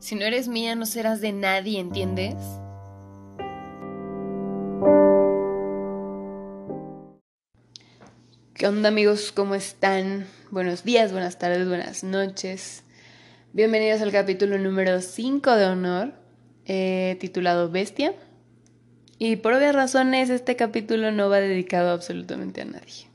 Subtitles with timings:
[0.00, 2.34] Si no eres mía, no serás de nadie, ¿entiendes?
[8.52, 9.32] ¿Qué onda amigos?
[9.32, 10.26] ¿Cómo están?
[10.50, 12.84] Buenos días, buenas tardes, buenas noches.
[13.54, 16.12] Bienvenidos al capítulo número 5 de Honor,
[16.66, 18.14] eh, titulado Bestia.
[19.18, 23.09] Y por obvias razones, este capítulo no va dedicado absolutamente a nadie.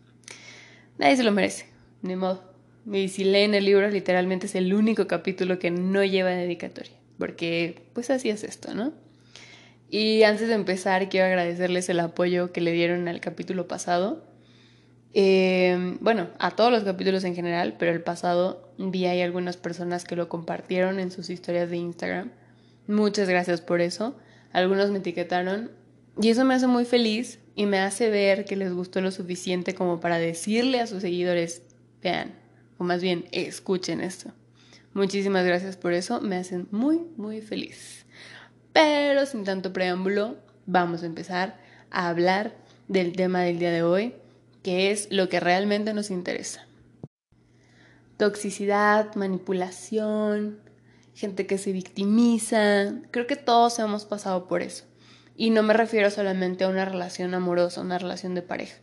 [0.98, 1.67] Nadie se lo merece,
[2.02, 2.44] ni modo.
[2.91, 7.90] Y si leen el libro, literalmente es el único capítulo que no lleva dedicatoria, porque
[7.94, 8.94] pues así es esto, ¿no?
[9.90, 14.23] Y antes de empezar, quiero agradecerles el apoyo que le dieron al capítulo pasado.
[15.13, 20.04] Eh, bueno, a todos los capítulos en general, pero el pasado vi ahí algunas personas
[20.04, 22.32] que lo compartieron en sus historias de Instagram.
[22.88, 24.16] Muchas gracias por eso.
[24.52, 25.71] Algunos me etiquetaron
[26.22, 29.76] y eso me hace muy feliz y me hace ver que les gustó lo suficiente
[29.76, 31.64] como para decirle a sus seguidores,
[32.02, 32.34] vean,
[32.78, 34.32] o más bien escuchen esto.
[34.94, 38.05] Muchísimas gracias por eso, me hacen muy, muy feliz.
[38.72, 41.57] Pero sin tanto preámbulo, vamos a empezar
[41.91, 42.55] a hablar
[42.88, 44.13] del tema del día de hoy,
[44.63, 46.66] que es lo que realmente nos interesa.
[48.18, 50.60] Toxicidad, manipulación,
[51.13, 54.85] gente que se victimiza, creo que todos hemos pasado por eso.
[55.36, 58.76] Y no me refiero solamente a una relación amorosa, una relación de pareja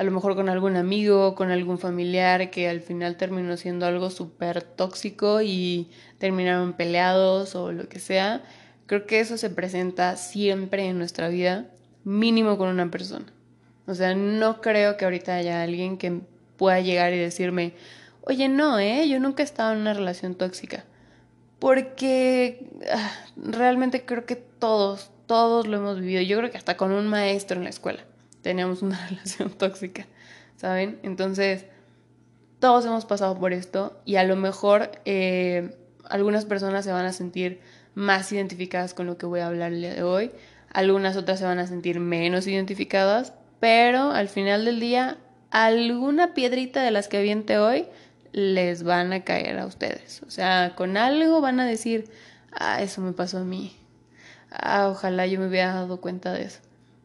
[0.00, 4.08] a lo mejor con algún amigo, con algún familiar que al final terminó siendo algo
[4.08, 8.42] súper tóxico y terminaron peleados o lo que sea.
[8.86, 11.66] Creo que eso se presenta siempre en nuestra vida,
[12.02, 13.26] mínimo con una persona.
[13.86, 16.22] O sea, no creo que ahorita haya alguien que
[16.56, 17.74] pueda llegar y decirme,
[18.22, 19.06] oye, no, ¿eh?
[19.06, 20.86] Yo nunca he estado en una relación tóxica.
[21.58, 26.22] Porque ah, realmente creo que todos, todos lo hemos vivido.
[26.22, 28.00] Yo creo que hasta con un maestro en la escuela
[28.42, 30.08] teníamos una relación tóxica,
[30.56, 30.98] ¿saben?
[31.04, 31.66] Entonces,
[32.58, 35.76] todos hemos pasado por esto y a lo mejor eh,
[36.08, 37.60] algunas personas se van a sentir
[37.94, 40.32] más identificadas con lo que voy a hablar el día de hoy,
[40.72, 45.16] algunas otras se van a sentir menos identificadas, pero al final del día,
[45.52, 47.86] alguna piedrita de las que aviente hoy
[48.32, 50.24] les van a caer a ustedes.
[50.26, 52.10] O sea, con algo van a decir,
[52.50, 53.76] ah, eso me pasó a mí.
[54.50, 56.60] Ah, ojalá yo me hubiera dado cuenta de eso.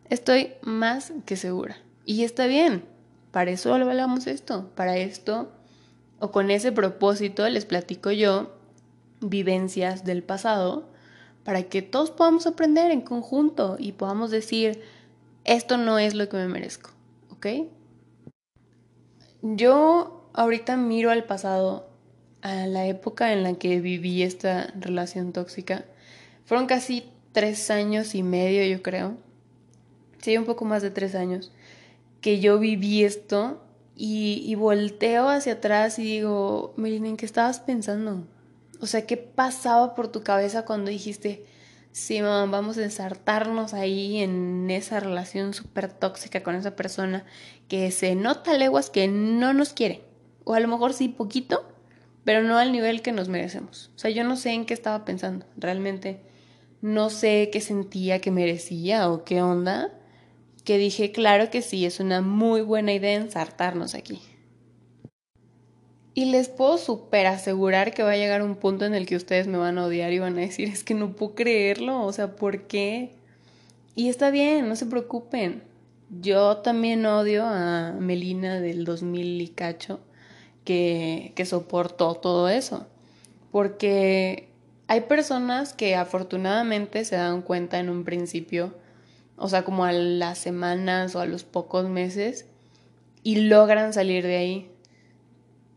[0.09, 1.77] Estoy más que segura.
[2.05, 2.85] Y está bien.
[3.31, 4.69] Para eso hablamos esto.
[4.75, 5.51] Para esto,
[6.19, 8.53] o con ese propósito, les platico yo
[9.21, 10.87] vivencias del pasado
[11.43, 14.81] para que todos podamos aprender en conjunto y podamos decir,
[15.43, 16.89] esto no es lo que me merezco.
[17.29, 17.47] ¿Ok?
[19.41, 21.87] Yo ahorita miro al pasado,
[22.41, 25.85] a la época en la que viví esta relación tóxica.
[26.45, 29.17] Fueron casi tres años y medio, yo creo
[30.25, 31.51] sí, un poco más de tres años,
[32.19, 33.61] que yo viví esto
[33.95, 38.25] y, volteo hacia atrás y digo, Melina, ¿en qué estabas pensando?
[38.81, 41.45] O sea, ¿qué pasaba por tu cabeza cuando dijiste,
[41.91, 47.23] sí, mamá, vamos a ensartarnos ahí en esa relación súper tóxica con esa persona
[47.67, 50.01] que se nota leguas que no nos quiere?
[50.43, 51.69] O a lo mejor sí, poquito,
[52.23, 53.91] pero no al nivel que nos merecemos.
[53.95, 56.19] O sea, yo no sé en qué estaba pensando, realmente
[56.85, 59.91] no sé qué sentía que merecía o qué onda,
[60.63, 64.21] que dije, claro que sí, es una muy buena idea ensartarnos aquí.
[66.13, 69.47] Y les puedo súper asegurar que va a llegar un punto en el que ustedes
[69.47, 72.35] me van a odiar y van a decir, es que no puedo creerlo, o sea,
[72.35, 73.13] ¿por qué?
[73.95, 75.63] Y está bien, no se preocupen.
[76.21, 80.01] Yo también odio a Melina del 2000 y cacho
[80.63, 82.85] que, que soportó todo eso.
[83.51, 84.49] Porque
[84.87, 88.73] hay personas que afortunadamente se dan cuenta en un principio
[89.37, 92.45] o sea, como a las semanas o a los pocos meses,
[93.23, 94.71] y logran salir de ahí.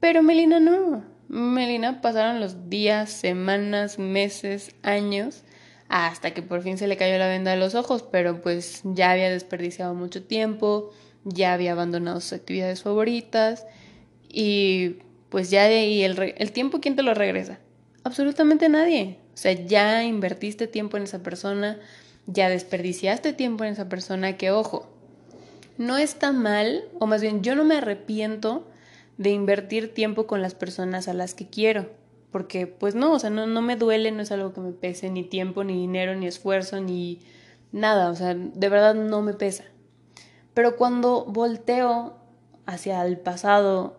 [0.00, 1.04] Pero Melina no.
[1.28, 5.42] Melina pasaron los días, semanas, meses, años,
[5.88, 9.10] hasta que por fin se le cayó la venda de los ojos, pero pues ya
[9.10, 10.90] había desperdiciado mucho tiempo,
[11.25, 13.66] ya había abandonado sus actividades favoritas
[14.28, 14.96] y
[15.31, 17.58] pues ya de ahí el, el tiempo, ¿quién te lo regresa?
[18.08, 19.19] Absolutamente nadie.
[19.34, 21.78] O sea, ya invertiste tiempo en esa persona,
[22.25, 24.88] ya desperdiciaste tiempo en esa persona que, ojo,
[25.76, 28.66] no está mal, o más bien yo no me arrepiento
[29.19, 31.90] de invertir tiempo con las personas a las que quiero,
[32.32, 35.11] porque pues no, o sea, no, no me duele, no es algo que me pese,
[35.11, 37.20] ni tiempo, ni dinero, ni esfuerzo, ni
[37.72, 39.64] nada, o sea, de verdad no me pesa.
[40.54, 42.16] Pero cuando volteo
[42.64, 43.99] hacia el pasado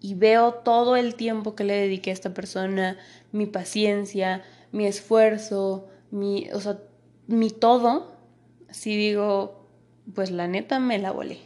[0.00, 2.98] y veo todo el tiempo que le dediqué a esta persona,
[3.34, 6.78] mi paciencia, mi esfuerzo, mi, o sea,
[7.26, 8.16] mi todo,
[8.70, 9.68] si digo,
[10.14, 11.38] pues la neta me la volé.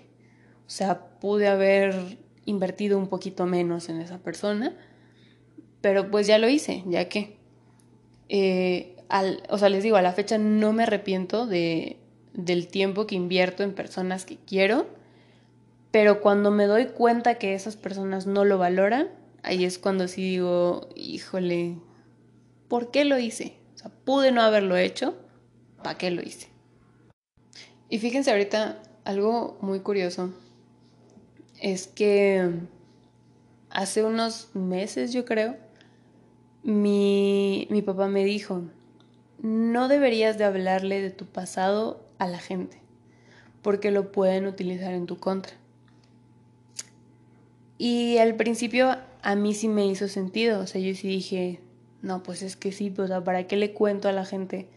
[0.67, 4.77] O sea, pude haber invertido un poquito menos en esa persona,
[5.81, 7.39] pero pues ya lo hice, ya que,
[8.29, 11.97] eh, al, o sea, les digo, a la fecha no me arrepiento de,
[12.35, 14.87] del tiempo que invierto en personas que quiero,
[15.91, 19.09] pero cuando me doy cuenta que esas personas no lo valoran,
[19.49, 21.79] ahí es cuando sí digo, híjole,
[22.69, 23.57] ¿por qué lo hice?
[23.75, 25.17] O sea, pude no haberlo hecho,
[25.83, 26.49] ¿para qué lo hice?
[27.89, 30.35] Y fíjense ahorita, algo muy curioso
[31.63, 32.51] es que
[33.71, 35.57] hace unos meses, yo creo,
[36.63, 38.65] mi, mi papá me dijo,
[39.41, 42.83] no deberías de hablarle de tu pasado a la gente,
[43.63, 45.55] porque lo pueden utilizar en tu contra.
[47.79, 51.61] Y al principio a mí sí me hizo sentido, o sea, yo sí dije,
[52.03, 54.69] no, pues es que sí, pues, ¿para qué le cuento a la gente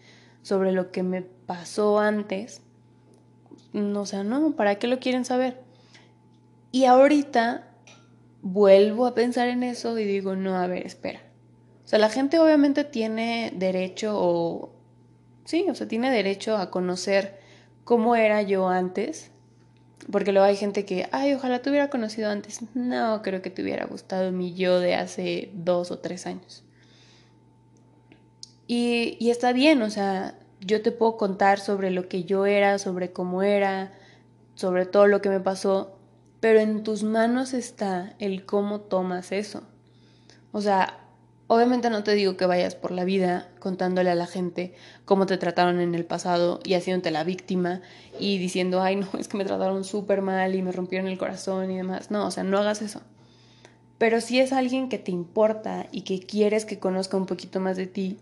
[0.41, 2.61] sobre lo que me pasó antes?
[3.73, 5.61] No, o sea, no, ¿para qué lo quieren saber?
[6.71, 7.67] Y ahorita
[8.41, 11.21] vuelvo a pensar en eso y digo, no, a ver, espera.
[11.83, 14.71] O sea, la gente obviamente tiene derecho o...
[15.45, 17.39] Sí, o sea, tiene derecho a conocer
[17.83, 19.30] cómo era yo antes.
[20.11, 22.59] Porque luego hay gente que, ay, ojalá te hubiera conocido antes.
[22.75, 26.63] No, creo que te hubiera gustado mi yo de hace dos o tres años.
[28.67, 32.77] Y, y está bien, o sea, yo te puedo contar sobre lo que yo era,
[32.77, 33.93] sobre cómo era,
[34.55, 35.97] sobre todo lo que me pasó,
[36.39, 39.63] pero en tus manos está el cómo tomas eso.
[40.51, 41.00] O sea,
[41.53, 45.37] obviamente no te digo que vayas por la vida contándole a la gente cómo te
[45.37, 47.81] trataron en el pasado y haciéndote la víctima
[48.17, 51.69] y diciendo, ay, no, es que me trataron súper mal y me rompieron el corazón
[51.69, 52.09] y demás.
[52.09, 53.01] No, o sea, no hagas eso.
[53.97, 57.75] Pero si es alguien que te importa y que quieres que conozca un poquito más
[57.75, 58.17] de ti,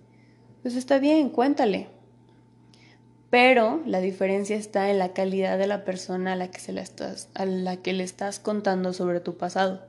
[0.63, 1.87] pues está bien, cuéntale.
[3.29, 6.81] Pero la diferencia está en la calidad de la persona a la que, se la
[6.81, 9.88] estás, a la que le estás contando sobre tu pasado.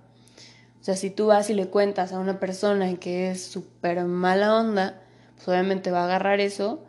[0.80, 4.56] O sea, si tú vas y le cuentas a una persona que es súper mala
[4.56, 5.02] onda,
[5.34, 6.82] pues obviamente va a agarrar eso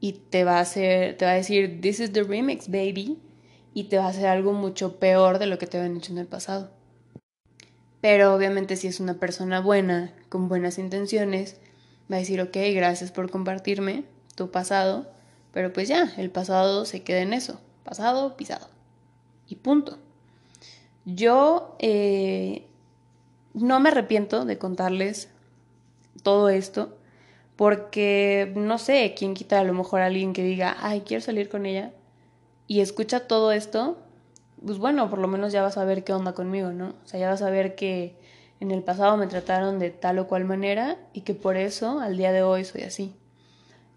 [0.00, 3.18] y te va a hacer, te va a decir, this is the remix, baby,
[3.72, 6.18] y te va a hacer algo mucho peor de lo que te habían hecho en
[6.18, 6.70] el pasado.
[8.00, 11.60] Pero obviamente si es una persona buena, con buenas intenciones,
[12.10, 14.04] va a decir, ok, gracias por compartirme
[14.34, 15.06] tu pasado,
[15.52, 18.68] pero pues ya, el pasado se queda en eso, pasado, pisado.
[19.46, 19.98] Y punto.
[21.04, 22.66] Yo eh,
[23.54, 25.28] no me arrepiento de contarles
[26.22, 26.96] todo esto,
[27.56, 31.48] porque no sé, quién quita a lo mejor a alguien que diga, ay, quiero salir
[31.48, 31.92] con ella,
[32.66, 33.98] y escucha todo esto,
[34.64, 36.94] pues bueno, por lo menos ya vas a ver qué onda conmigo, ¿no?
[37.04, 38.14] O sea, ya vas a ver que
[38.60, 42.16] en el pasado me trataron de tal o cual manera y que por eso al
[42.16, 43.14] día de hoy soy así.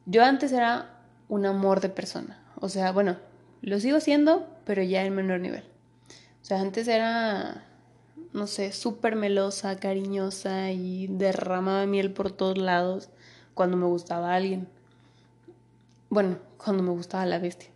[0.05, 3.17] Yo antes era un amor de persona, o sea, bueno,
[3.61, 5.63] lo sigo siendo, pero ya en menor nivel.
[6.41, 7.63] O sea, antes era,
[8.33, 13.09] no sé, súper melosa, cariñosa y derramaba miel por todos lados
[13.53, 14.67] cuando me gustaba alguien.
[16.09, 17.69] Bueno, cuando me gustaba la bestia.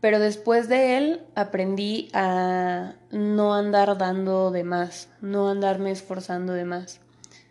[0.00, 6.64] Pero después de él aprendí a no andar dando de más, no andarme esforzando de
[6.64, 7.00] más.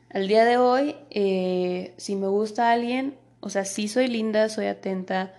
[0.09, 4.65] Al día de hoy, eh, si me gusta alguien, o sea, sí soy linda, soy
[4.65, 5.33] atenta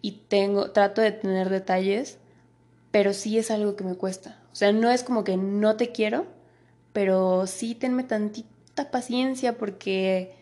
[0.00, 2.18] y tengo, trato de tener detalles,
[2.92, 4.38] pero sí es algo que me cuesta.
[4.54, 6.26] O sea, no es como que no te quiero,
[6.92, 10.32] pero sí tenme tantita paciencia porque,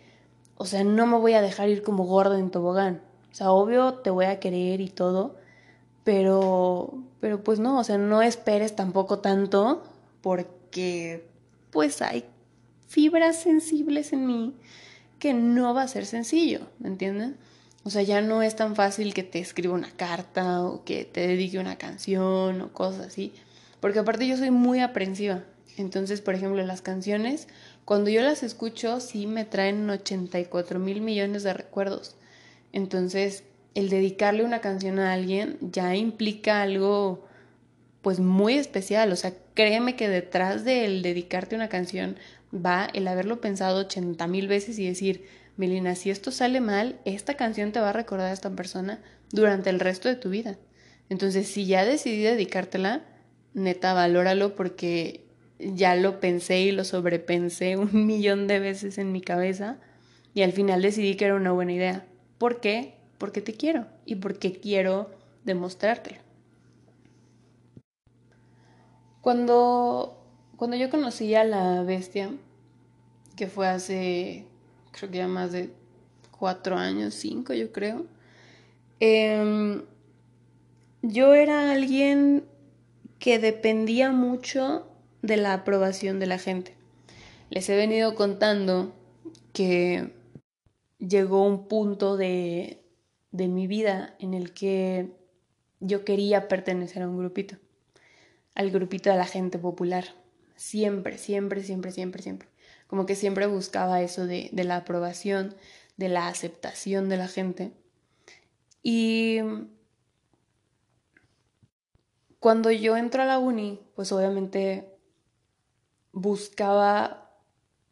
[0.59, 3.01] o sea, no me voy a dejar ir como gorda en tobogán.
[3.31, 5.37] O sea, obvio te voy a querer y todo,
[6.05, 9.83] pero, pero pues no, o sea, no esperes tampoco tanto
[10.21, 11.27] porque
[11.71, 12.27] pues hay
[12.89, 14.55] fibras sensibles en mí
[15.19, 17.39] que no va a ser sencillo, ¿me entienden?
[17.83, 21.27] O sea, ya no es tan fácil que te escriba una carta o que te
[21.27, 23.33] dedique una canción o cosas así,
[23.83, 25.43] porque aparte yo soy muy aprensiva.
[25.77, 27.49] Entonces, por ejemplo, las canciones,
[27.85, 32.15] cuando yo las escucho, sí me traen 84 mil millones de recuerdos.
[32.73, 33.43] Entonces,
[33.75, 37.27] el dedicarle una canción a alguien ya implica algo
[38.03, 42.17] pues muy especial, o sea, créeme que detrás del dedicarte una canción
[42.55, 47.35] va el haberlo pensado 80 mil veces y decir, Melina, si esto sale mal, esta
[47.35, 49.01] canción te va a recordar a esta persona
[49.33, 50.57] durante el resto de tu vida.
[51.09, 53.03] Entonces, si ya decidí dedicártela,
[53.55, 55.25] neta, valóralo porque
[55.59, 59.79] ya lo pensé y lo sobrepensé un millón de veces en mi cabeza
[60.35, 62.07] y al final decidí que era una buena idea.
[62.39, 62.95] ¿Por qué?
[63.23, 65.09] porque te quiero y porque quiero
[65.45, 66.19] demostrártelo.
[69.21, 70.21] Cuando,
[70.57, 72.33] cuando yo conocí a la bestia,
[73.37, 74.45] que fue hace,
[74.91, 75.71] creo que ya más de
[76.37, 78.07] cuatro años, cinco yo creo,
[78.99, 79.85] em,
[81.03, 82.43] yo era alguien
[83.23, 84.85] que dependía mucho
[85.23, 86.75] de la aprobación de la gente.
[87.51, 88.93] Les he venido contando
[89.53, 90.13] que
[90.99, 92.83] llegó un punto de,
[93.31, 95.13] de mi vida en el que
[95.79, 97.59] yo quería pertenecer a un grupito,
[98.57, 100.05] al grupito de la gente popular.
[100.57, 102.49] Siempre, siempre, siempre, siempre, siempre.
[102.89, 105.55] Como que siempre buscaba eso de, de la aprobación,
[105.97, 107.71] de la aceptación de la gente.
[108.83, 109.39] Y
[112.43, 114.99] cuando yo entro a la uni, pues obviamente
[116.11, 117.31] buscaba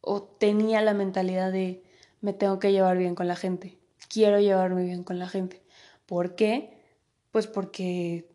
[0.01, 1.85] o tenía la mentalidad de
[2.21, 3.79] me tengo que llevar bien con la gente,
[4.09, 5.63] quiero llevarme bien con la gente.
[6.05, 6.83] ¿Por qué?
[7.31, 8.29] Pues porque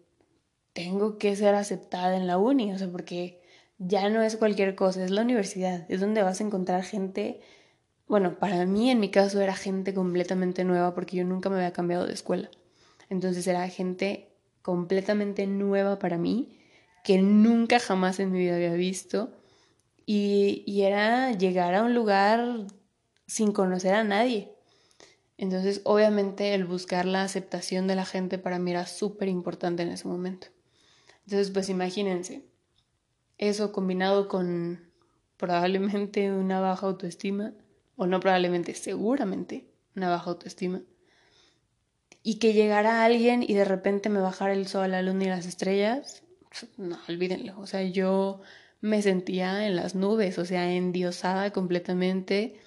[0.72, 3.42] tengo que ser aceptada en la uni, o sea, porque
[3.78, 7.42] ya no es cualquier cosa, es la universidad, es donde vas a encontrar gente,
[8.08, 11.74] bueno, para mí en mi caso era gente completamente nueva porque yo nunca me había
[11.74, 12.50] cambiado de escuela.
[13.10, 14.35] Entonces era gente
[14.66, 16.58] completamente nueva para mí,
[17.04, 19.32] que nunca jamás en mi vida había visto.
[20.08, 22.66] Y, y era llegar a un lugar
[23.28, 24.52] sin conocer a nadie.
[25.38, 29.90] Entonces, obviamente, el buscar la aceptación de la gente para mí era súper importante en
[29.90, 30.48] ese momento.
[31.26, 32.44] Entonces, pues imagínense,
[33.38, 34.90] eso combinado con
[35.38, 37.54] probablemente una baja autoestima,
[37.98, 40.82] o no probablemente, seguramente una baja autoestima,
[42.28, 45.46] y que llegara alguien y de repente me bajara el sol, la luna y las
[45.46, 46.24] estrellas,
[46.76, 48.42] no, olvídenlo, o sea, yo
[48.82, 52.60] me sentía en las nubes, o sea, endiosada completamente,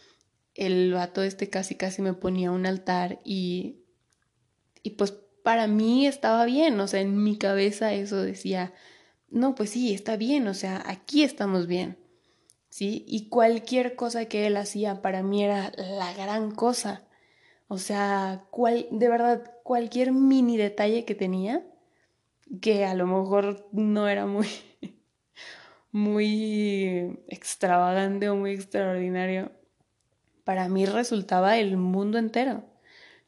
[0.55, 3.81] el vato este casi casi me ponía un altar y,
[4.85, 5.11] y pues
[5.43, 8.73] para mí estaba bien, o sea, en mi cabeza eso decía,
[9.29, 11.99] no, pues sí, está bien, o sea, aquí estamos bien,
[12.69, 13.05] ¿sí?
[13.09, 17.08] Y cualquier cosa que él hacía para mí era la gran cosa,
[17.69, 21.65] o sea, cual, de verdad, cualquier mini detalle que tenía,
[22.63, 24.49] que a lo mejor no era muy,
[25.93, 29.53] muy extravagante o muy extraordinario,
[30.45, 32.65] para mí resultaba el mundo entero.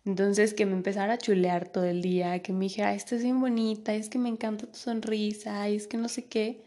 [0.07, 3.41] Entonces que me empezara a chulear todo el día, que me dijera, esta es bien
[3.41, 6.65] bonita, es que me encanta tu sonrisa, es que no sé qué.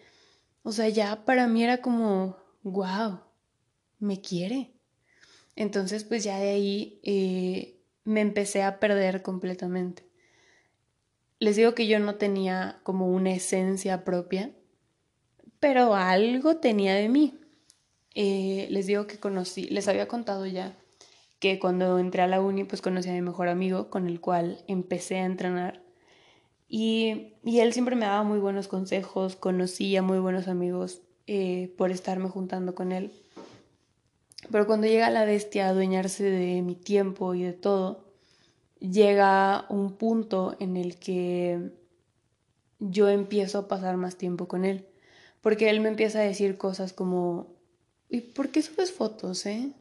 [0.61, 3.19] O sea, ya para mí era como, wow,
[3.99, 4.72] me quiere.
[5.55, 10.03] Entonces pues ya de ahí eh, me empecé a perder completamente.
[11.39, 14.51] Les digo que yo no tenía como una esencia propia,
[15.59, 17.39] pero algo tenía de mí.
[18.15, 20.77] Eh, les digo que conocí, les había contado ya
[21.39, 24.63] que cuando entré a la uni pues conocí a mi mejor amigo con el cual
[24.67, 25.83] empecé a entrenar
[26.75, 31.73] y, y él siempre me daba muy buenos consejos, conocí a muy buenos amigos eh,
[31.77, 33.11] por estarme juntando con él.
[34.51, 38.05] Pero cuando llega la bestia a adueñarse de mi tiempo y de todo,
[38.79, 41.71] llega un punto en el que
[42.79, 44.87] yo empiezo a pasar más tiempo con él.
[45.41, 47.53] Porque él me empieza a decir cosas como,
[48.13, 49.73] ¿Y por qué subes fotos, eh?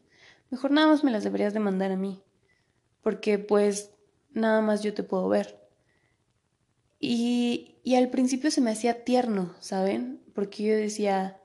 [0.49, 2.19] Mejor nada más me las deberías de mandar a mí.
[3.03, 3.91] Porque pues
[4.31, 5.69] nada más yo te puedo ver.
[6.99, 10.19] Y, y al principio se me hacía tierno, ¿saben?
[10.33, 11.39] Porque yo decía,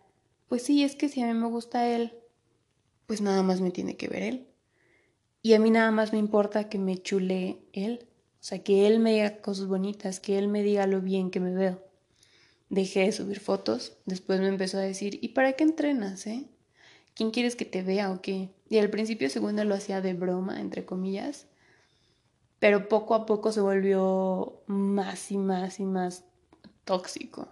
[0.48, 2.14] pues sí, es que si a mí me gusta él,
[3.08, 4.46] pues nada más me tiene que ver él.
[5.40, 8.06] Y a mí nada más me importa que me chule él.
[8.34, 11.40] O sea, que él me diga cosas bonitas, que él me diga lo bien que
[11.40, 11.82] me veo.
[12.68, 16.44] Dejé de subir fotos, después me empezó a decir, ¿y para qué entrenas, eh?
[17.14, 18.50] ¿quién quieres que te vea o qué?
[18.68, 21.46] Y al principio, según él, lo hacía de broma, entre comillas,
[22.58, 26.24] pero poco a poco se volvió más y más y más
[26.84, 27.48] tóxico.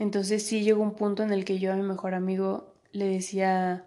[0.00, 3.86] Entonces sí llegó un punto en el que yo a mi mejor amigo le decía,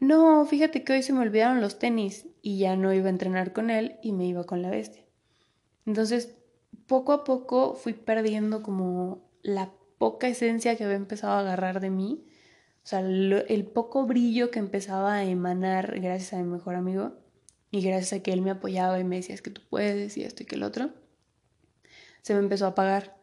[0.00, 3.52] no, fíjate que hoy se me olvidaron los tenis y ya no iba a entrenar
[3.52, 5.04] con él y me iba con la bestia.
[5.86, 6.36] Entonces,
[6.86, 11.90] poco a poco fui perdiendo como la poca esencia que había empezado a agarrar de
[11.90, 12.26] mí
[12.86, 17.14] o sea, el poco brillo que empezaba a emanar gracias a mi mejor amigo
[17.72, 20.22] y gracias a que él me apoyaba y me decía es que tú puedes y
[20.22, 20.90] esto y que el otro,
[22.22, 23.16] se me empezó a apagar.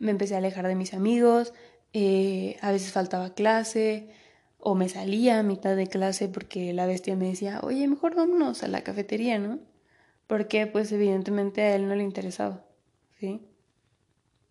[0.00, 1.54] Me empecé a alejar de mis amigos,
[1.92, 4.10] eh, a veces faltaba clase
[4.66, 8.62] o me salía a mitad de clase porque la bestia me decía, oye, mejor vámonos
[8.62, 9.58] a la cafetería, ¿no?
[10.26, 12.64] Porque pues evidentemente a él no le interesaba,
[13.20, 13.42] ¿sí?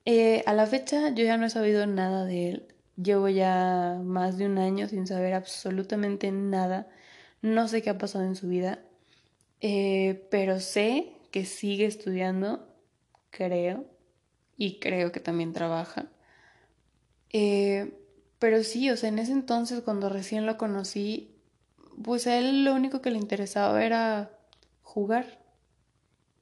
[0.05, 2.67] Eh, a la fecha yo ya no he sabido nada de él.
[2.95, 6.87] Llevo ya más de un año sin saber absolutamente nada.
[7.41, 8.79] No sé qué ha pasado en su vida,
[9.61, 12.67] eh, pero sé que sigue estudiando,
[13.31, 13.85] creo,
[14.57, 16.05] y creo que también trabaja.
[17.31, 18.02] Eh,
[18.43, 21.33] pero sí, o sea, en ese entonces cuando recién lo conocí,
[22.03, 24.37] pues a él lo único que le interesaba era
[24.81, 25.41] jugar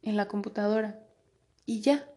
[0.01, 0.99] en la computadora.
[1.67, 2.09] Y ya,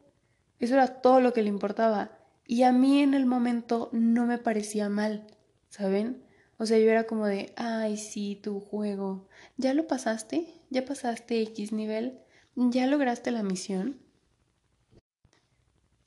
[0.59, 2.17] eso era todo lo que le importaba.
[2.47, 5.27] Y a mí en el momento no me parecía mal,
[5.69, 6.25] ¿saben?
[6.57, 9.29] O sea, yo era como de, ay, sí, tu juego.
[9.59, 10.63] ¿Ya lo pasaste?
[10.71, 12.21] ¿Ya pasaste X nivel?
[12.57, 14.01] ¿Ya lograste la misión?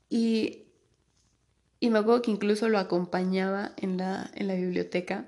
[0.10, 0.67] Y,
[1.80, 5.26] y me acuerdo que incluso lo acompañaba en la, en la biblioteca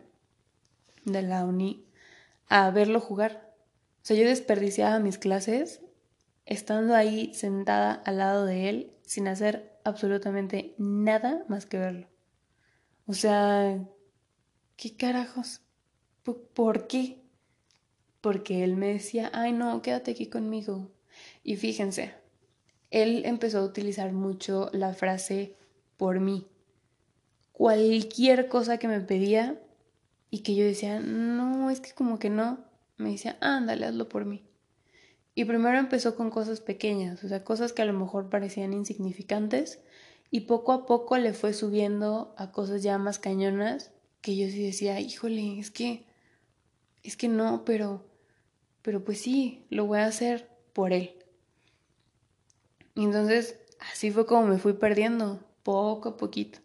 [1.05, 1.85] de la uni
[2.47, 3.53] a verlo jugar.
[4.01, 5.81] O sea, yo desperdiciaba mis clases
[6.45, 12.07] estando ahí sentada al lado de él sin hacer absolutamente nada más que verlo.
[13.05, 13.79] O sea,
[14.75, 15.61] ¿qué carajos?
[16.23, 17.21] ¿Por qué?
[18.21, 20.91] Porque él me decía, ay no, quédate aquí conmigo.
[21.43, 22.13] Y fíjense,
[22.89, 25.55] él empezó a utilizar mucho la frase
[25.99, 26.47] por mí.
[27.51, 29.61] Cualquier cosa que me pedía
[30.31, 32.57] y que yo decía, no, es que como que no,
[32.97, 34.45] me decía, ándale, hazlo por mí.
[35.35, 39.81] Y primero empezó con cosas pequeñas, o sea, cosas que a lo mejor parecían insignificantes,
[40.31, 43.91] y poco a poco le fue subiendo a cosas ya más cañonas,
[44.21, 46.05] que yo sí decía, híjole, es que,
[47.03, 48.05] es que no, pero,
[48.81, 51.13] pero pues sí, lo voy a hacer por él.
[52.95, 53.59] Y entonces
[53.91, 56.57] así fue como me fui perdiendo, poco a poquito.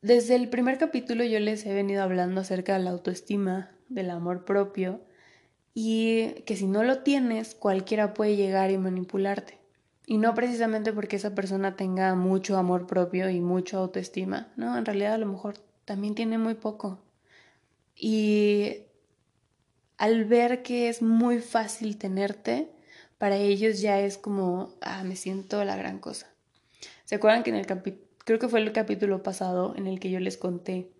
[0.00, 4.46] Desde el primer capítulo yo les he venido hablando acerca de la autoestima, del amor
[4.46, 5.02] propio,
[5.74, 9.58] y que si no lo tienes, cualquiera puede llegar y manipularte.
[10.06, 14.86] Y no precisamente porque esa persona tenga mucho amor propio y mucho autoestima, no, en
[14.86, 16.98] realidad a lo mejor también tiene muy poco.
[17.94, 18.84] Y
[19.98, 22.70] al ver que es muy fácil tenerte,
[23.18, 26.30] para ellos ya es como, ah, me siento la gran cosa.
[27.10, 30.12] ¿Se acuerdan que en el capítulo, creo que fue el capítulo pasado en el que
[30.12, 30.92] yo les conté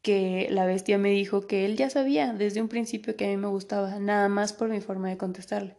[0.00, 3.36] que la bestia me dijo que él ya sabía desde un principio que a mí
[3.36, 5.76] me gustaba, nada más por mi forma de contestarle.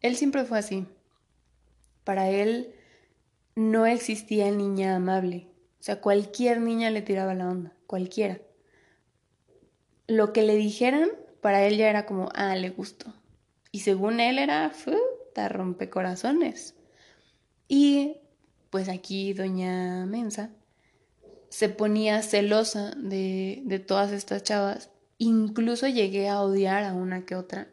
[0.00, 0.88] Él siempre fue así.
[2.02, 2.74] Para él
[3.54, 5.46] no existía niña amable.
[5.78, 8.40] O sea, cualquier niña le tiraba la onda, cualquiera.
[10.08, 11.08] Lo que le dijeran,
[11.40, 13.14] para él ya era como, ah, le gustó.
[13.70, 16.74] Y según él era, rompe rompecorazones.
[17.68, 18.16] Y
[18.72, 20.50] pues aquí doña Mensa
[21.50, 24.88] se ponía celosa de, de todas estas chavas.
[25.18, 27.68] Incluso llegué a odiar a una que otra,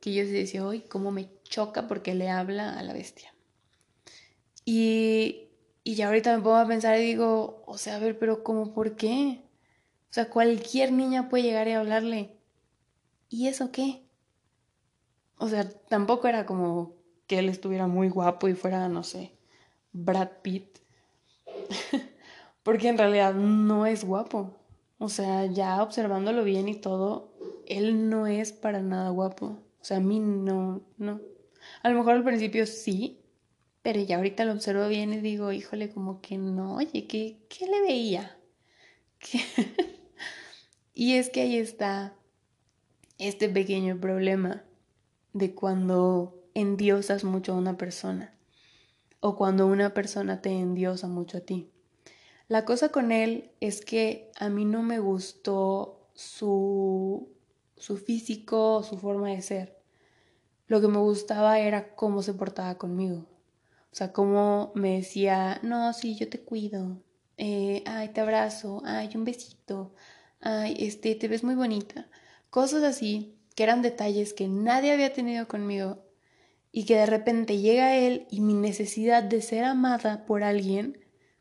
[0.00, 3.34] que yo decía, uy, cómo me choca porque le habla a la bestia.
[4.64, 5.48] Y,
[5.82, 8.72] y ya ahorita me pongo a pensar y digo, o sea, a ver, pero ¿cómo
[8.72, 9.42] por qué?
[10.08, 12.36] O sea, cualquier niña puede llegar y hablarle.
[13.28, 14.06] ¿Y eso qué?
[15.38, 16.94] O sea, tampoco era como
[17.26, 19.35] que él estuviera muy guapo y fuera, no sé,
[19.96, 20.78] Brad Pitt.
[22.62, 24.54] Porque en realidad no es guapo.
[24.98, 27.32] O sea, ya observándolo bien y todo,
[27.66, 29.58] él no es para nada guapo.
[29.80, 31.20] O sea, a mí no, no.
[31.82, 33.20] A lo mejor al principio sí,
[33.82, 37.66] pero ya ahorita lo observo bien y digo, híjole, como que no, oye, ¿qué, qué
[37.66, 38.36] le veía?
[40.94, 42.14] y es que ahí está
[43.18, 44.64] este pequeño problema
[45.32, 48.35] de cuando endiosas mucho a una persona
[49.20, 51.70] o cuando una persona te endiosa mucho a ti.
[52.48, 57.28] La cosa con él es que a mí no me gustó su,
[57.76, 59.76] su físico, su forma de ser.
[60.68, 63.26] Lo que me gustaba era cómo se portaba conmigo.
[63.92, 66.98] O sea, cómo me decía, no, sí, yo te cuido.
[67.36, 68.82] Eh, ay, te abrazo.
[68.84, 69.92] Ay, un besito.
[70.40, 72.08] Ay, este, te ves muy bonita.
[72.50, 76.05] Cosas así que eran detalles que nadie había tenido conmigo
[76.76, 80.98] y que de repente llega él y mi necesidad de ser amada por alguien,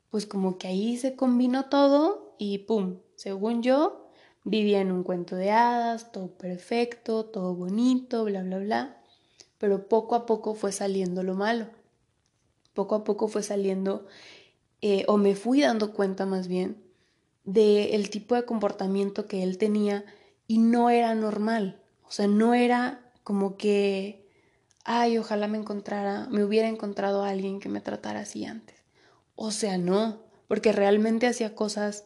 [0.10, 3.00] pues como que ahí se combinó todo y ¡pum!
[3.18, 4.10] Según yo,
[4.46, 9.04] vivía en un cuento de hadas, todo perfecto, todo bonito, bla, bla, bla,
[9.58, 11.68] pero poco a poco fue saliendo lo malo.
[12.74, 14.08] Poco a poco fue saliendo,
[14.80, 16.82] eh, o me fui dando cuenta más bien,
[17.44, 20.06] del tipo de comportamiento que él tenía
[20.48, 21.84] y no era normal.
[22.08, 24.25] O sea, no era como que,
[24.86, 28.78] ay, ojalá me encontrara, me hubiera encontrado a alguien que me tratara así antes.
[29.36, 32.06] O sea, no, porque realmente hacía cosas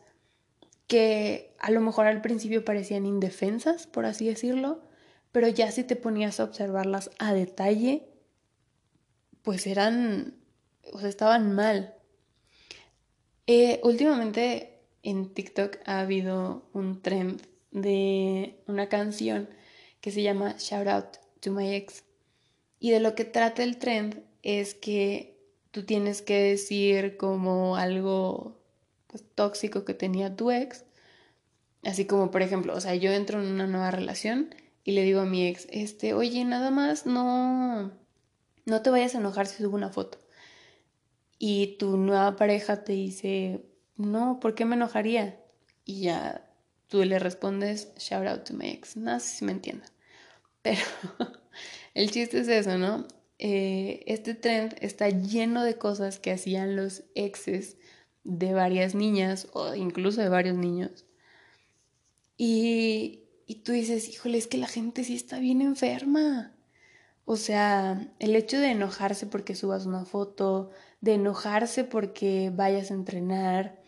[0.87, 4.81] que a lo mejor al principio parecían indefensas, por así decirlo,
[5.31, 8.09] pero ya si te ponías a observarlas a detalle,
[9.43, 10.35] pues eran,
[10.93, 11.95] o sea, estaban mal.
[13.45, 19.49] Eh, últimamente en TikTok ha habido un trend de una canción
[20.01, 22.08] que se llama Shout Out to My Ex.
[22.79, 25.37] Y de lo que trata el trend es que
[25.71, 28.59] tú tienes que decir como algo
[29.07, 30.85] pues, tóxico que tenía tu ex.
[31.83, 35.21] Así como, por ejemplo, o sea, yo entro en una nueva relación y le digo
[35.21, 37.91] a mi ex, este, oye, nada más no,
[38.65, 40.17] no te vayas a enojar si subo una foto.
[41.39, 43.65] y tu nueva pareja te dice,
[43.97, 45.39] no, ¿por qué me enojaría?
[45.85, 46.49] Y ya
[46.87, 48.97] tú le respondes, shout out to my ex.
[48.97, 49.89] No si me entiendan.
[50.61, 50.81] Pero
[51.93, 53.07] el chiste es eso, ¿no?
[53.37, 57.77] Eh, este trend está lleno de cosas que hacían los exes
[58.23, 61.05] de varias niñas o incluso de varios niños.
[62.37, 66.53] Y, y tú dices, híjole, es que la gente sí está bien enferma.
[67.25, 72.95] O sea, el hecho de enojarse porque subas una foto, de enojarse porque vayas a
[72.95, 73.81] entrenar,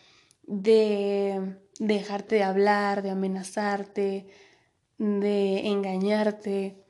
[0.44, 4.28] de dejarte de hablar, de amenazarte,
[5.02, 6.86] de engañarte.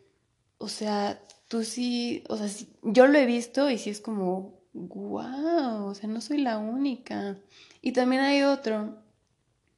[0.57, 2.47] O sea, tú sí, o sea,
[2.83, 7.37] yo lo he visto y sí es como, wow, o sea, no soy la única.
[7.81, 8.97] Y también hay otro,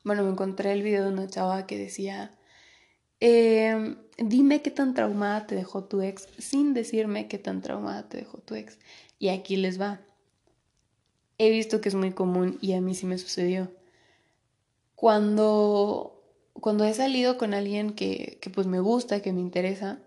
[0.03, 2.35] bueno, me encontré el video de una chava que decía,
[3.19, 8.17] em, dime qué tan traumada te dejó tu ex sin decirme qué tan traumada te
[8.17, 8.79] dejó tu ex.
[9.19, 10.01] Y aquí les va.
[11.37, 13.71] He visto que es muy común y a mí sí me sucedió.
[14.95, 16.12] Cuando,
[16.53, 19.99] cuando he salido con alguien que, que pues me gusta, que me interesa,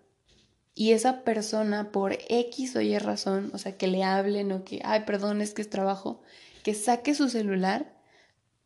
[0.74, 4.80] y esa persona por X o Y razón, o sea, que le hablen o que,
[4.84, 6.20] ay, perdón, es que es trabajo,
[6.62, 7.96] que saque su celular,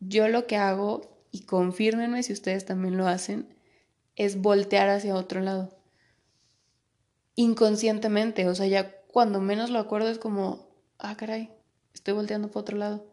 [0.01, 3.55] yo lo que hago, y confírmenme si ustedes también lo hacen,
[4.17, 5.69] es voltear hacia otro lado.
[7.35, 10.67] Inconscientemente, o sea, ya cuando menos lo acuerdo es como,
[10.97, 11.49] ah, caray,
[11.93, 13.07] estoy volteando para otro lado.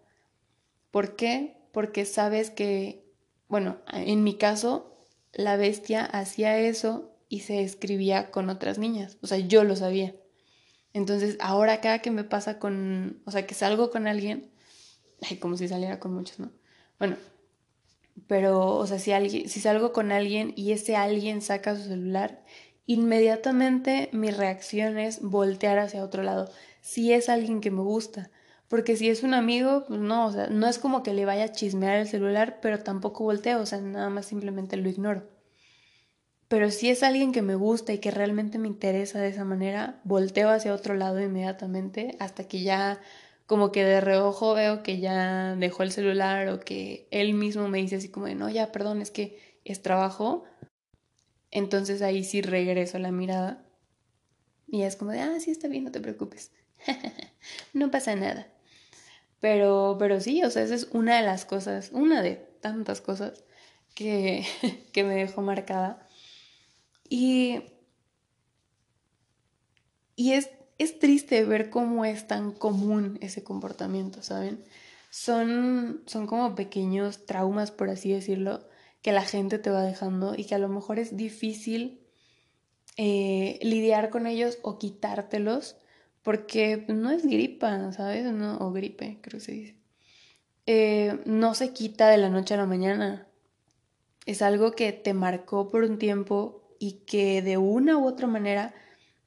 [0.90, 1.56] ¿Por qué?
[1.72, 3.07] Porque sabes que,
[3.48, 9.18] bueno, en mi caso, la bestia hacía eso y se escribía con otras niñas.
[9.22, 10.14] O sea, yo lo sabía.
[10.92, 14.50] Entonces, ahora cada que me pasa con, o sea, que salgo con alguien,
[15.22, 16.50] ay, como si saliera con muchos, ¿no?
[16.98, 17.16] Bueno,
[18.26, 22.42] pero, o sea, si, alguien, si salgo con alguien y ese alguien saca su celular,
[22.86, 26.50] inmediatamente mi reacción es voltear hacia otro lado.
[26.80, 28.30] Si es alguien que me gusta.
[28.68, 31.44] Porque si es un amigo, pues no, o sea, no es como que le vaya
[31.44, 35.26] a chismear el celular, pero tampoco volteo, o sea, nada más simplemente lo ignoro.
[36.48, 40.00] Pero si es alguien que me gusta y que realmente me interesa de esa manera,
[40.04, 43.00] volteo hacia otro lado inmediatamente hasta que ya
[43.46, 47.78] como que de reojo veo que ya dejó el celular o que él mismo me
[47.78, 50.44] dice así como de, no, ya, perdón, es que es trabajo.
[51.50, 53.64] Entonces ahí sí regreso la mirada
[54.66, 56.52] y es como de, ah, sí, está bien, no te preocupes.
[57.72, 58.48] no pasa nada.
[59.40, 63.44] Pero, pero sí, o sea, esa es una de las cosas, una de tantas cosas
[63.94, 64.44] que,
[64.92, 66.06] que me dejó marcada.
[67.08, 67.62] Y,
[70.16, 74.64] y es, es triste ver cómo es tan común ese comportamiento, ¿saben?
[75.10, 78.68] Son, son como pequeños traumas, por así decirlo,
[79.02, 82.06] que la gente te va dejando y que a lo mejor es difícil
[82.96, 85.76] eh, lidiar con ellos o quitártelos
[86.22, 88.26] porque no es gripa, ¿sabes?
[88.60, 89.76] O gripe, creo que se dice.
[90.66, 93.26] Eh, no se quita de la noche a la mañana.
[94.26, 98.74] Es algo que te marcó por un tiempo y que de una u otra manera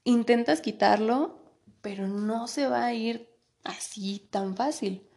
[0.04, 1.42] intentas quitarlo,
[1.82, 3.30] pero no se va a ir
[3.64, 5.08] así tan fácil.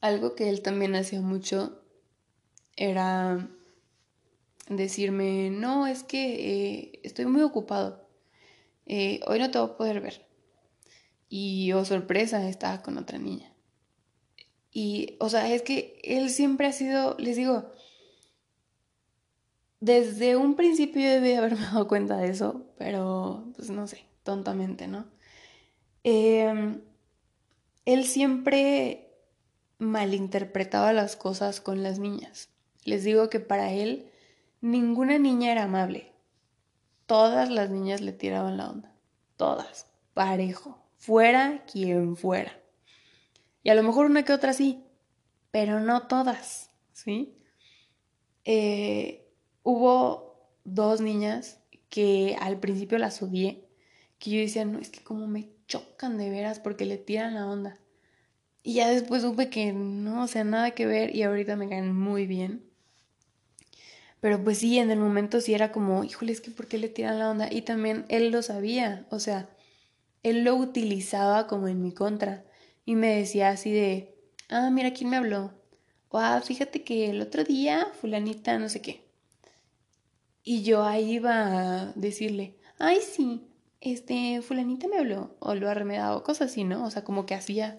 [0.00, 1.82] Algo que él también hacía mucho
[2.76, 3.48] era
[4.68, 8.03] decirme, no, es que eh, estoy muy ocupado,
[8.86, 10.26] eh, hoy no te voy a poder ver.
[11.28, 13.52] Y, oh sorpresa, estaba con otra niña.
[14.72, 17.72] Y, o sea, es que él siempre ha sido, les digo,
[19.80, 25.06] desde un principio debí haberme dado cuenta de eso, pero pues no sé, tontamente, ¿no?
[26.02, 26.80] Em,
[27.84, 29.10] él siempre
[29.78, 32.48] malinterpretaba las cosas con las niñas.
[32.84, 34.10] Les digo que para él
[34.60, 36.13] ninguna niña era amable.
[37.06, 38.92] Todas las niñas le tiraban la onda.
[39.36, 39.86] Todas.
[40.14, 40.78] Parejo.
[40.96, 42.52] Fuera quien fuera.
[43.62, 44.84] Y a lo mejor una que otra sí,
[45.50, 47.38] pero no todas, ¿sí?
[48.44, 49.24] Eh,
[49.66, 53.66] Hubo dos niñas que al principio las odié,
[54.18, 57.46] que yo decía, no, es que como me chocan de veras porque le tiran la
[57.46, 57.80] onda.
[58.62, 61.96] Y ya después supe que no, o sea, nada que ver y ahorita me caen
[61.96, 62.62] muy bien.
[64.24, 66.88] Pero pues sí, en el momento sí era como, híjole, es que ¿por qué le
[66.88, 67.52] tiran la onda?
[67.52, 69.50] Y también él lo sabía, o sea,
[70.22, 72.42] él lo utilizaba como en mi contra.
[72.86, 74.16] Y me decía así de,
[74.48, 75.52] ah, mira quién me habló.
[76.08, 79.04] O ah, fíjate que el otro día fulanita no sé qué.
[80.42, 83.46] Y yo ahí iba a decirle, ay, sí,
[83.82, 86.86] este, fulanita me habló, o lo ha remedado, cosas así, ¿no?
[86.86, 87.78] O sea, como que hacía,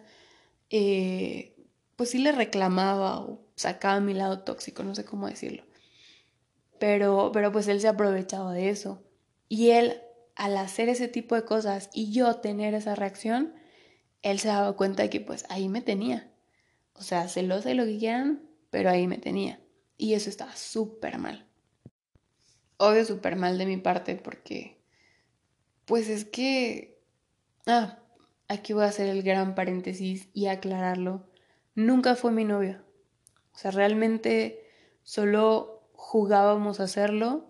[0.70, 1.56] eh,
[1.96, 5.65] pues sí le reclamaba o sacaba mi lado tóxico, no sé cómo decirlo.
[6.80, 9.04] Pero, pero pues él se aprovechaba de eso.
[9.48, 10.02] Y él,
[10.36, 13.54] al hacer ese tipo de cosas y yo tener esa reacción,
[14.22, 16.32] él se daba cuenta de que pues ahí me tenía.
[16.94, 19.60] O sea, celosa y lo que quieran, pero ahí me tenía.
[19.98, 21.48] Y eso estaba súper mal.
[22.78, 24.82] Obvio súper mal de mi parte porque,
[25.86, 27.00] pues es que...
[27.68, 28.00] Ah,
[28.48, 31.30] aquí voy a hacer el gran paréntesis y aclararlo.
[31.74, 32.84] Nunca fue mi novio.
[33.54, 34.68] O sea, realmente
[35.04, 35.75] solo
[36.06, 37.48] jugábamos a hacerlo,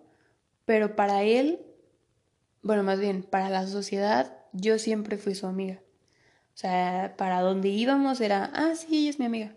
[0.64, 1.60] pero para él,
[2.62, 5.82] bueno, más bien, para la sociedad, yo siempre fui su amiga.
[6.54, 9.54] O sea, para donde íbamos era, ah, sí, ella es mi amiga.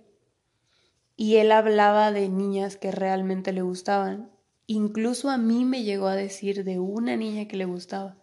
[1.16, 4.32] Y él hablaba de niñas que realmente le gustaban.
[4.66, 8.16] Incluso a mí me llegó a decir de una niña que le gustaba.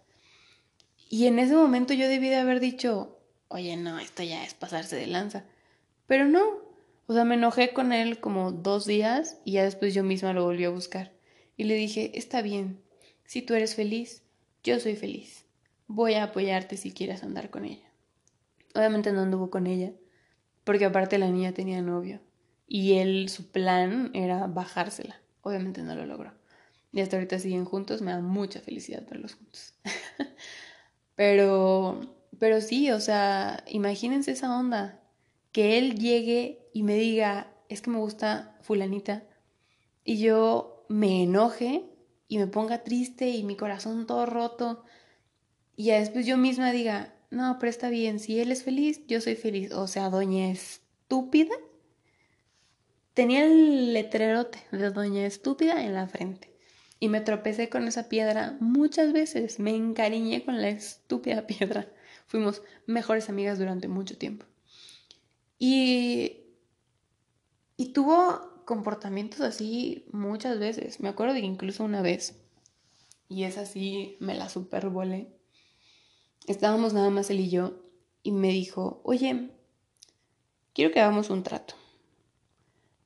[1.09, 4.97] Y en ese momento yo debí de haber dicho, oye, no, esto ya es pasarse
[4.97, 5.45] de lanza.
[6.05, 6.64] Pero no.
[7.07, 10.43] O sea, me enojé con él como dos días y ya después yo misma lo
[10.43, 11.13] volví a buscar.
[11.57, 12.81] Y le dije, está bien,
[13.25, 14.23] si tú eres feliz,
[14.63, 15.45] yo soy feliz.
[15.87, 17.91] Voy a apoyarte si quieres andar con ella.
[18.73, 19.93] Obviamente no anduvo con ella,
[20.63, 22.21] porque aparte la niña tenía novio
[22.67, 25.21] y él, su plan era bajársela.
[25.41, 26.33] Obviamente no lo logró.
[26.91, 29.75] Y hasta ahorita siguen juntos, me da mucha felicidad verlos juntos.
[31.15, 32.01] pero,
[32.39, 35.01] pero sí, o sea, imagínense esa onda.
[35.51, 39.23] Que él llegue y me diga, es que me gusta fulanita,
[40.03, 41.85] y yo me enoje
[42.27, 44.83] y me ponga triste y mi corazón todo roto,
[45.77, 49.35] y después yo misma diga, no, pero está bien, si él es feliz, yo soy
[49.35, 49.71] feliz.
[49.71, 51.55] O sea, doña estúpida.
[53.13, 56.53] Tenía el letrerote de doña estúpida en la frente.
[56.99, 59.59] Y me tropecé con esa piedra muchas veces.
[59.59, 61.87] Me encariñé con la estúpida piedra.
[62.27, 64.45] Fuimos mejores amigas durante mucho tiempo.
[65.57, 66.44] Y,
[67.77, 70.99] y tuvo comportamientos así muchas veces.
[70.99, 72.41] Me acuerdo de incluso una vez,
[73.29, 75.35] y es así, me la supervolé
[76.47, 77.73] estábamos nada más él y yo,
[78.23, 79.51] y me dijo, oye,
[80.73, 81.75] quiero que hagamos un trato.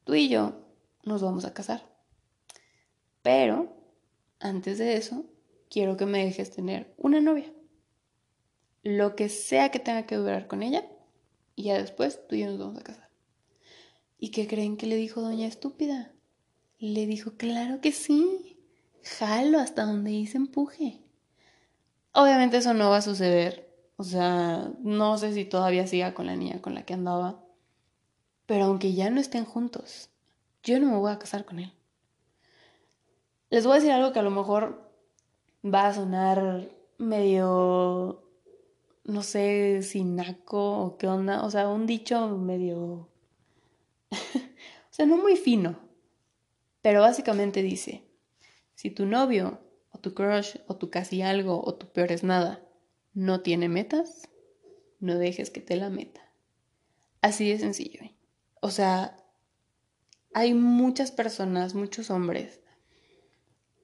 [0.04, 0.66] Tú y yo
[1.04, 1.84] nos vamos a casar.
[3.22, 3.76] Pero,
[4.40, 5.26] antes de eso,
[5.70, 7.52] quiero que me dejes tener una novia.
[8.82, 10.86] Lo que sea que tenga que durar con ella,
[11.56, 13.09] y ya después tú y yo nos vamos a casar.
[14.20, 16.12] ¿Y qué creen que le dijo doña estúpida?
[16.78, 18.58] Le dijo, claro que sí,
[19.02, 21.02] jalo hasta donde hice empuje.
[22.12, 23.70] Obviamente eso no va a suceder.
[23.96, 27.44] O sea, no sé si todavía siga con la niña con la que andaba.
[28.46, 30.10] Pero aunque ya no estén juntos,
[30.64, 31.72] yo no me voy a casar con él.
[33.50, 34.92] Les voy a decir algo que a lo mejor
[35.64, 38.24] va a sonar medio,
[39.06, 41.44] no sé si naco o qué onda.
[41.44, 43.08] O sea, un dicho medio...
[44.12, 45.80] o sea, no muy fino.
[46.82, 48.04] Pero básicamente dice,
[48.76, 49.60] si tu novio
[49.92, 52.64] o tu crush, o tu casi algo, o tu peor es nada,
[53.14, 54.30] no tiene metas,
[55.00, 56.22] no dejes que te la meta.
[57.22, 58.02] Así de sencillo.
[58.62, 59.18] O sea,
[60.34, 62.60] hay muchas personas, muchos hombres,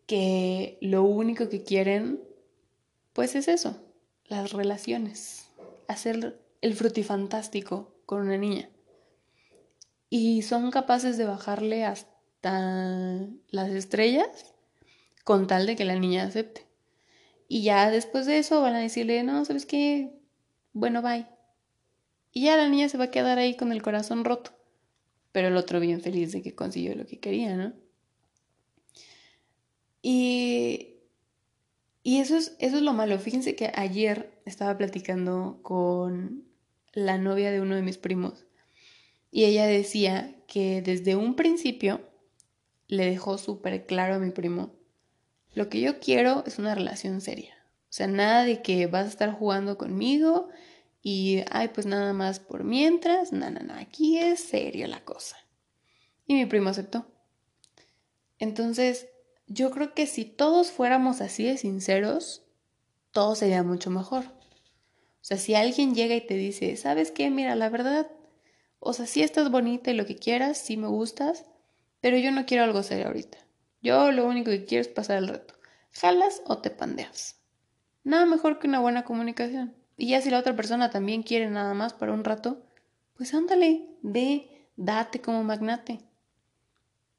[0.05, 2.21] que lo único que quieren,
[3.13, 3.81] pues es eso,
[4.25, 5.47] las relaciones,
[5.87, 8.69] hacer el frutifantástico con una niña.
[10.09, 14.55] Y son capaces de bajarle hasta las estrellas
[15.23, 16.65] con tal de que la niña acepte.
[17.47, 20.11] Y ya después de eso van a decirle, no, ¿sabes qué?
[20.73, 21.27] Bueno, bye.
[22.31, 24.51] Y ya la niña se va a quedar ahí con el corazón roto.
[25.31, 27.73] Pero el otro bien feliz de que consiguió lo que quería, ¿no?
[30.01, 30.97] Y,
[32.03, 33.17] y eso, es, eso es lo malo.
[33.17, 36.43] Fíjense que ayer estaba platicando con
[36.93, 38.45] la novia de uno de mis primos.
[39.35, 41.99] Y ella decía que desde un principio
[42.87, 44.71] le dejó súper claro a mi primo
[45.53, 47.53] lo que yo quiero es una relación seria.
[47.81, 50.47] O sea, nada de que vas a estar jugando conmigo
[51.01, 53.33] y, ay, pues nada más por mientras.
[53.33, 55.35] No, no, no, aquí es serio la cosa.
[56.25, 57.05] Y mi primo aceptó.
[58.39, 59.09] Entonces,
[59.47, 62.43] yo creo que si todos fuéramos así de sinceros,
[63.11, 64.23] todo sería mucho mejor.
[64.23, 67.29] O sea, si alguien llega y te dice, ¿sabes qué?
[67.29, 68.09] Mira, la verdad,
[68.85, 71.45] o sea, sí estás bonita y lo que quieras, sí me gustas,
[72.01, 73.39] pero yo no quiero algo serio ahorita.
[73.81, 75.55] Yo lo único que quiero es pasar el reto.
[75.91, 77.39] ¿Jalas o te pandeas?
[78.03, 79.73] Nada mejor que una buena comunicación.
[79.97, 82.61] Y ya si la otra persona también quiere nada más para un rato,
[83.17, 86.01] pues ándale, ve, date como magnate.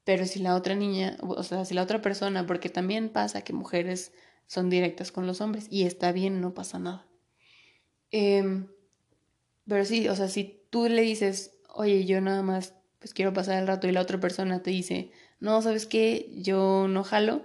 [0.05, 3.51] Pero si la otra niña, o sea, si la otra persona, porque también pasa que
[3.51, 4.13] mujeres
[4.45, 7.05] son directas con los hombres y está bien, no pasa nada.
[8.11, 8.67] Em,
[9.67, 13.59] pero sí, o sea, si tú le dices, oye, yo nada más, pues quiero pasar
[13.59, 16.29] el rato y la otra persona te dice, no, ¿sabes qué?
[16.35, 17.43] Yo no jalo.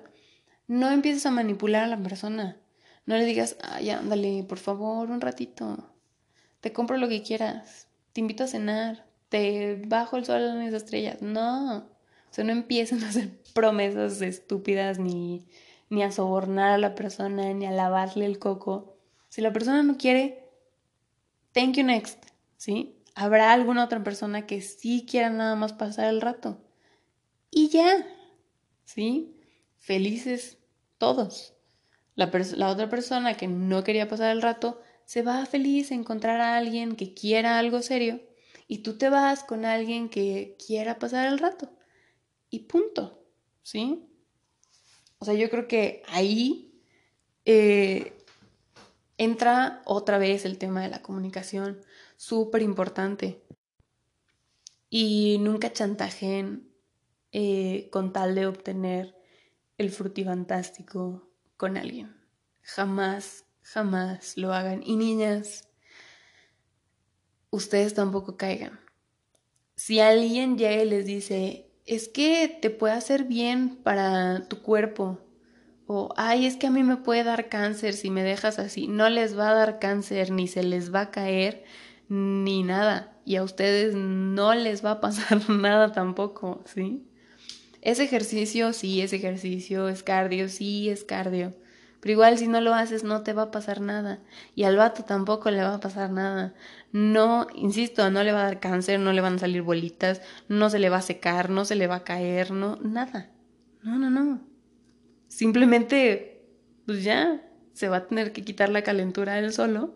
[0.67, 2.57] No empieces a manipular a la persona.
[3.05, 5.93] No le digas, ay, ándale, por favor, un ratito.
[6.61, 10.85] te compro lo que quieras, te invito a cenar, te bajo el sol en esas
[10.85, 11.21] estrellas.
[11.21, 15.47] No, o sea, no empiecen a hacer promesas estúpidas ni,
[15.91, 18.97] ni a sobornar a la persona, ni a lavarle el coco.
[19.29, 20.49] Si la persona no quiere,
[21.53, 22.25] thank you next,
[22.57, 23.02] ¿sí?
[23.15, 26.63] Habrá alguna otra persona que sí quiera nada más pasar el rato.
[27.51, 28.07] Y ya,
[28.85, 29.37] ¿sí?
[29.79, 30.59] Felices
[30.99, 31.55] todos.
[32.15, 32.31] La,
[32.71, 36.95] otra persona que no quería pasar el rato se va feliz a encontrar a alguien
[36.95, 38.21] que quiera algo serio
[38.69, 41.73] y tú te vas con alguien que quiera pasar el rato.
[42.51, 43.25] Y punto,
[43.63, 44.09] ¿sí?
[45.19, 46.73] O sea, yo creo que ahí
[47.45, 48.13] eh,
[49.19, 51.81] entra otra vez el tema de la comunicación,
[52.23, 53.43] súper importante.
[54.89, 56.69] Y nunca chantajen
[57.33, 59.17] eh, con tal de obtener
[59.77, 62.15] el frutifantástico con alguien.
[62.63, 64.85] Jamás, jamás lo hagan.
[64.85, 65.69] Y niñas,
[67.51, 68.79] ustedes tampoco caigan.
[69.75, 75.19] Si alguien llega y les dice, es que te puede hacer bien para tu cuerpo,
[75.89, 79.09] o, ay, es que a mí me puede dar cáncer si me dejas así, no
[79.09, 81.65] les va a dar cáncer, ni se les va a caer,
[82.13, 83.17] ni nada.
[83.25, 87.09] Y a ustedes no les va a pasar nada tampoco, ¿sí?
[87.81, 91.55] Es ejercicio, sí, es ejercicio, es cardio, sí, es cardio.
[92.01, 94.21] Pero igual si no lo haces no te va a pasar nada.
[94.55, 96.55] Y al vato tampoco le va a pasar nada.
[96.93, 100.69] No, insisto, no le va a dar cáncer, no le van a salir bolitas, no
[100.69, 103.31] se le va a secar, no se le va a caer, no, nada.
[103.83, 104.41] No, no, no.
[105.29, 106.45] Simplemente,
[106.85, 107.41] pues ya,
[107.73, 109.95] se va a tener que quitar la calentura él solo.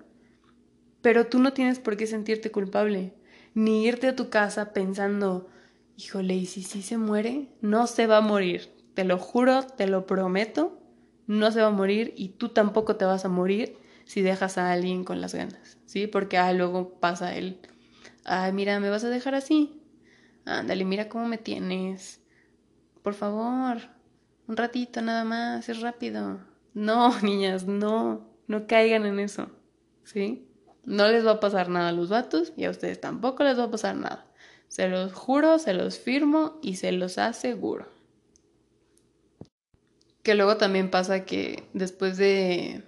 [1.02, 3.14] Pero tú no tienes por qué sentirte culpable,
[3.54, 5.48] ni irte a tu casa pensando,
[5.96, 7.48] híjole, ¿y si sí se muere?
[7.60, 10.78] No se va a morir, te lo juro, te lo prometo,
[11.26, 14.72] no se va a morir y tú tampoco te vas a morir si dejas a
[14.72, 16.06] alguien con las ganas, ¿sí?
[16.06, 17.60] Porque ah, luego pasa él,
[18.24, 19.82] ay, mira, ¿me vas a dejar así?
[20.44, 22.20] Ándale, mira cómo me tienes.
[23.02, 23.78] Por favor,
[24.46, 26.40] un ratito nada más, es rápido.
[26.74, 29.50] No, niñas, no, no caigan en eso,
[30.04, 30.45] ¿sí?
[30.86, 33.64] No les va a pasar nada a los vatos y a ustedes tampoco les va
[33.64, 34.26] a pasar nada.
[34.68, 37.88] Se los juro, se los firmo y se los aseguro.
[40.22, 42.82] Que luego también pasa que después de,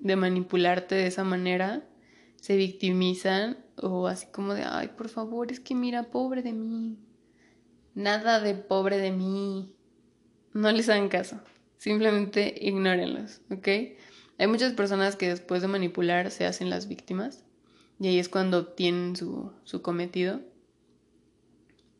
[0.00, 1.86] de manipularte de esa manera,
[2.40, 6.98] se victimizan o así como de, ay, por favor, es que mira, pobre de mí.
[7.94, 9.74] Nada de pobre de mí.
[10.52, 11.40] No les hagan caso.
[11.78, 13.68] Simplemente ignórenlos, ¿ok?
[14.38, 17.44] Hay muchas personas que después de manipular se hacen las víctimas
[18.00, 20.40] y ahí es cuando obtienen su, su cometido.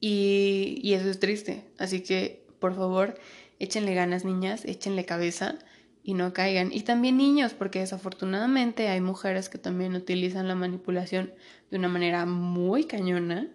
[0.01, 1.65] Y, eso es triste.
[1.79, 3.19] Así que, por favor,
[3.59, 5.59] échenle ganas, niñas, échenle cabeza
[6.03, 6.73] y no caigan.
[6.73, 11.33] Y también niños, porque desafortunadamente hay mujeres que también utilizan la manipulación
[11.71, 13.49] de una manera muy cañona.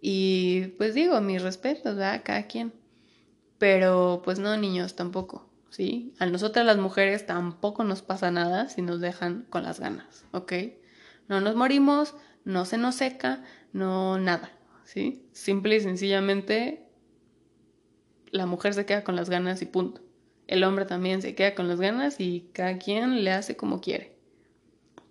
[0.00, 2.22] Y pues digo, mis respetos, ¿verdad?
[2.24, 2.72] Cada quien.
[3.58, 6.14] Pero pues no, niños, tampoco, ¿sí?
[6.18, 10.52] A nosotras las mujeres tampoco nos pasa nada si nos dejan con las ganas, ¿ok?
[11.28, 14.50] No nos morimos, no se nos seca, no nada.
[14.84, 15.28] ¿sí?
[15.32, 16.88] Simple y sencillamente
[18.30, 20.00] la mujer se queda con las ganas y punto.
[20.46, 24.16] El hombre también se queda con las ganas y cada quien le hace como quiere.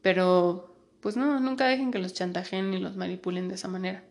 [0.01, 4.03] Pero, pues no, nunca dejen que los chantajen ni los manipulen de esa manera.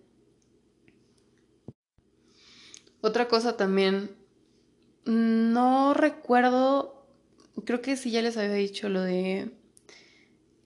[3.01, 4.15] Otra cosa también,
[5.05, 7.07] no recuerdo,
[7.65, 9.51] creo que sí ya les había dicho lo de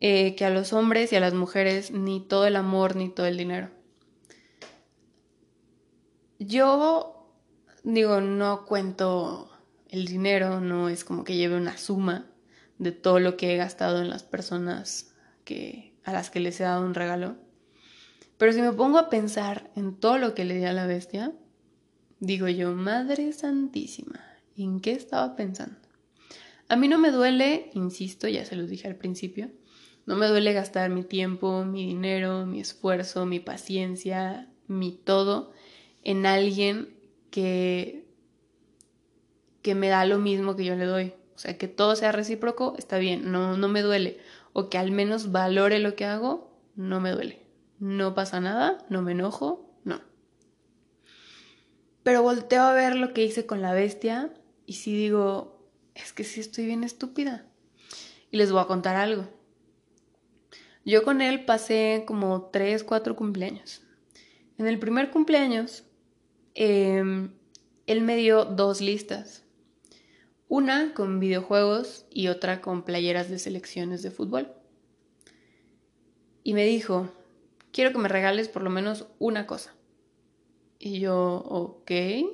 [0.00, 3.26] eh, que a los hombres y a las mujeres ni todo el amor ni todo
[3.26, 3.70] el dinero.
[6.38, 7.26] Yo
[7.82, 9.50] digo, no cuento
[9.88, 12.26] el dinero, no es como que lleve una suma
[12.78, 16.64] de todo lo que he gastado en las personas que, a las que les he
[16.64, 17.36] dado un regalo.
[18.36, 21.32] Pero si me pongo a pensar en todo lo que le di a la bestia,
[22.20, 24.20] digo yo, Madre Santísima,
[24.64, 25.78] ¿en qué estaba pensando?
[26.68, 29.50] A mí no me duele, insisto, ya se los dije al principio,
[30.06, 35.52] no me duele gastar mi tiempo, mi dinero, mi esfuerzo, mi paciencia, mi todo
[36.02, 36.96] en alguien
[37.30, 38.06] que,
[39.62, 41.12] que me da lo mismo que yo le doy.
[41.34, 44.18] O sea, que todo sea recíproco, está bien, no, no me duele.
[44.52, 47.42] O que al menos valore lo que hago, no me duele.
[47.78, 50.00] No pasa nada, no me enojo, no.
[52.02, 54.32] Pero volteo a ver lo que hice con la bestia
[54.68, 57.44] y sí digo, es que sí estoy bien estúpida.
[58.30, 59.26] Y les voy a contar algo.
[60.84, 63.82] Yo con él pasé como tres, cuatro cumpleaños.
[64.58, 65.84] En el primer cumpleaños
[66.60, 67.30] Em,
[67.86, 69.44] él me dio dos listas.
[70.48, 74.52] Una con videojuegos y otra con playeras de selecciones de fútbol.
[76.42, 77.12] y me dijo,
[77.72, 79.72] quiero que me regales por lo menos una cosa.
[80.80, 81.90] Y yo, ok.
[81.90, 82.28] En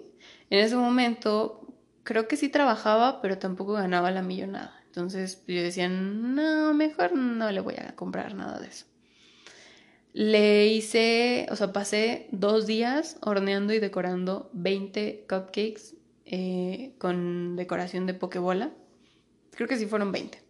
[0.51, 1.64] ese momento
[2.05, 4.81] creo que sí trabajaba, pero tampoco ganaba la millonada.
[4.87, 8.87] Entonces yo decía, no, mejor no le voy a comprar nada de eso.
[10.13, 15.97] Le hice, o sea, pasé dos días horneando y decorando 20 cupcakes
[16.27, 18.71] eh, con decoración de pokebola.
[19.51, 20.41] Creo que sí fueron 20.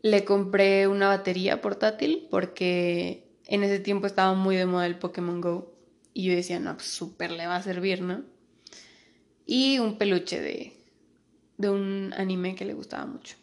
[0.00, 5.42] Le compré una batería portátil porque en ese tiempo estaba muy de moda el Pokémon
[5.42, 5.74] Go.
[6.14, 8.22] Y yo decía, no, pues súper le va a servir, ¿no?
[9.46, 10.72] Y un peluche de,
[11.58, 13.36] de un anime que le gustaba mucho.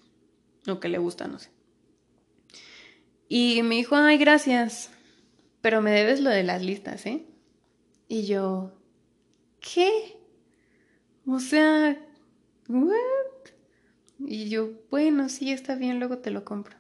[0.68, 1.50] O que le gusta, no sé.
[3.28, 4.92] Y me dijo, ay, gracias,
[5.62, 7.26] pero me debes lo de las listas, ¿eh?
[8.08, 8.74] Y yo,
[9.62, 10.18] ¿qué?
[11.26, 11.98] O sea,
[12.68, 12.96] ¿what?
[14.20, 16.76] Y yo, bueno, sí, está bien, luego te lo compro.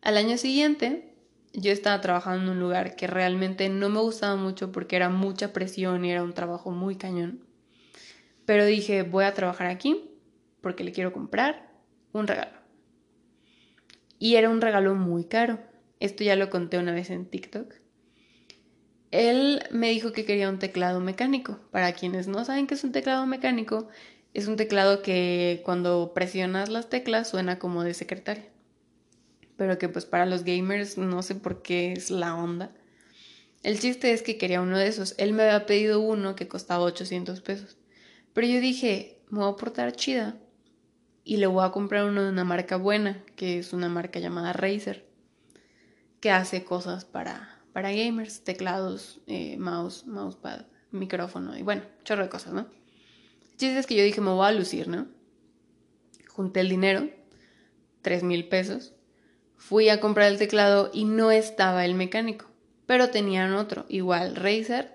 [0.00, 1.14] Al año siguiente,
[1.52, 5.52] yo estaba trabajando en un lugar que realmente no me gustaba mucho porque era mucha
[5.52, 7.40] presión y era un trabajo muy cañón.
[8.46, 10.10] Pero dije, voy a trabajar aquí
[10.60, 11.70] porque le quiero comprar
[12.12, 12.56] un regalo.
[14.18, 15.58] Y era un regalo muy caro.
[16.00, 17.74] Esto ya lo conté una vez en TikTok.
[19.10, 21.60] Él me dijo que quería un teclado mecánico.
[21.70, 23.88] Para quienes no saben qué es un teclado mecánico,
[24.32, 28.48] es un teclado que cuando presionas las teclas suena como de secretaria.
[29.56, 32.72] Pero que pues para los gamers no sé por qué es la onda.
[33.62, 35.14] El chiste es que quería uno de esos.
[35.16, 37.76] Él me había pedido uno que costaba 800 pesos.
[38.34, 40.36] Pero yo dije, me voy a portar chida
[41.22, 44.52] y le voy a comprar uno de una marca buena, que es una marca llamada
[44.52, 45.08] Razer,
[46.20, 52.28] que hace cosas para, para gamers, teclados, eh, mouse, mousepad, micrófono y bueno, chorro de
[52.28, 52.66] cosas, ¿no?
[53.60, 55.06] El es que yo dije, me voy a lucir, ¿no?
[56.28, 57.08] Junté el dinero,
[58.02, 58.94] tres mil pesos,
[59.56, 62.46] fui a comprar el teclado y no estaba el mecánico,
[62.86, 64.93] pero tenían otro, igual Razer,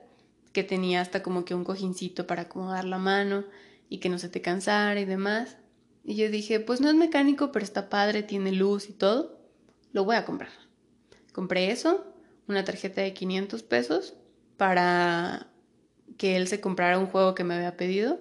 [0.59, 3.45] que tenía hasta como que un cojincito para acomodar la mano
[3.87, 5.55] y que no se te cansara y demás.
[6.03, 9.39] Y yo dije, pues no es mecánico, pero está padre, tiene luz y todo.
[9.93, 10.51] Lo voy a comprar.
[11.31, 12.13] Compré eso,
[12.49, 14.15] una tarjeta de 500 pesos
[14.57, 15.47] para
[16.17, 18.19] que él se comprara un juego que me había pedido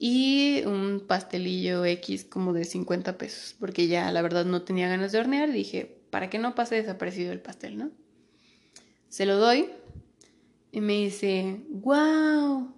[0.00, 5.12] y un pastelillo X como de 50 pesos, porque ya la verdad no tenía ganas
[5.12, 5.52] de hornear.
[5.52, 7.92] Dije, para que no pase desaparecido el pastel, ¿no?
[9.08, 9.70] Se lo doy
[10.76, 12.70] y me dice, wow,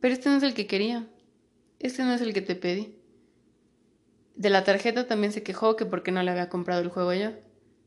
[0.00, 1.08] pero este no es el que quería,
[1.78, 2.96] este no es el que te pedí.
[4.34, 7.30] De la tarjeta también se quejó que porque no le había comprado el juego yo.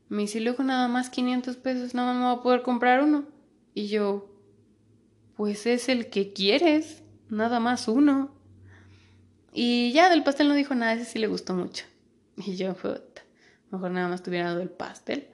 [0.08, 3.28] Me dice, luego nada más 500 pesos, nada más me voy a poder comprar uno.
[3.74, 4.34] Y yo,
[5.36, 8.34] pues es el que quieres, nada más uno.
[9.52, 11.84] Y ya del pastel no dijo nada, ese sí le gustó mucho.
[12.38, 13.22] Y yo, puta,
[13.70, 15.28] mejor nada más tuviera dado el pastel.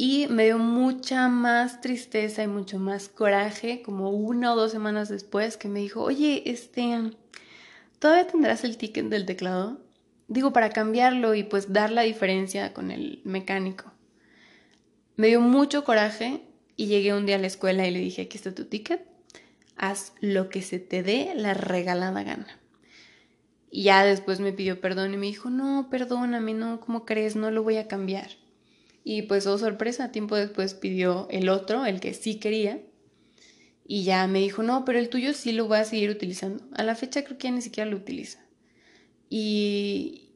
[0.00, 5.08] Y me dio mucha más tristeza y mucho más coraje, como una o dos semanas
[5.08, 7.10] después, que me dijo, oye, este,
[7.98, 9.80] ¿Todavía tendrás el ticket del teclado?
[10.28, 13.92] Digo, para cambiarlo y pues dar la diferencia con el mecánico.
[15.16, 16.42] Me dio mucho coraje
[16.76, 19.04] y llegué un día a la escuela y le dije, aquí está tu ticket,
[19.76, 22.60] haz lo que se te dé la regalada gana.
[23.68, 27.34] Y ya después me pidió perdón y me dijo, no, perdóname, no, ¿cómo crees?
[27.34, 28.30] No lo voy a cambiar.
[29.10, 32.82] Y pues, oh sorpresa, tiempo después pidió el otro, el que sí quería,
[33.86, 36.62] y ya me dijo, no, pero el tuyo sí lo voy a seguir utilizando.
[36.76, 38.44] A la fecha creo que ya ni siquiera lo utiliza.
[39.30, 40.34] Y,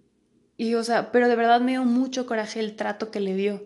[0.56, 3.62] y, o sea, pero de verdad me dio mucho coraje el trato que le dio.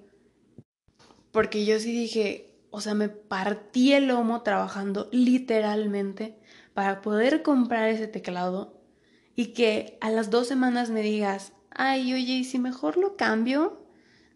[1.31, 6.37] Porque yo sí dije, o sea, me partí el lomo trabajando literalmente
[6.75, 8.83] para poder comprar ese teclado
[9.37, 13.86] y que a las dos semanas me digas, ay, oye, ¿y si mejor lo cambio?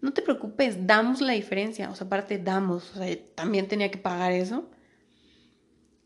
[0.01, 1.91] No te preocupes, damos la diferencia.
[1.91, 4.69] O sea, aparte damos, o sea, también tenía que pagar eso.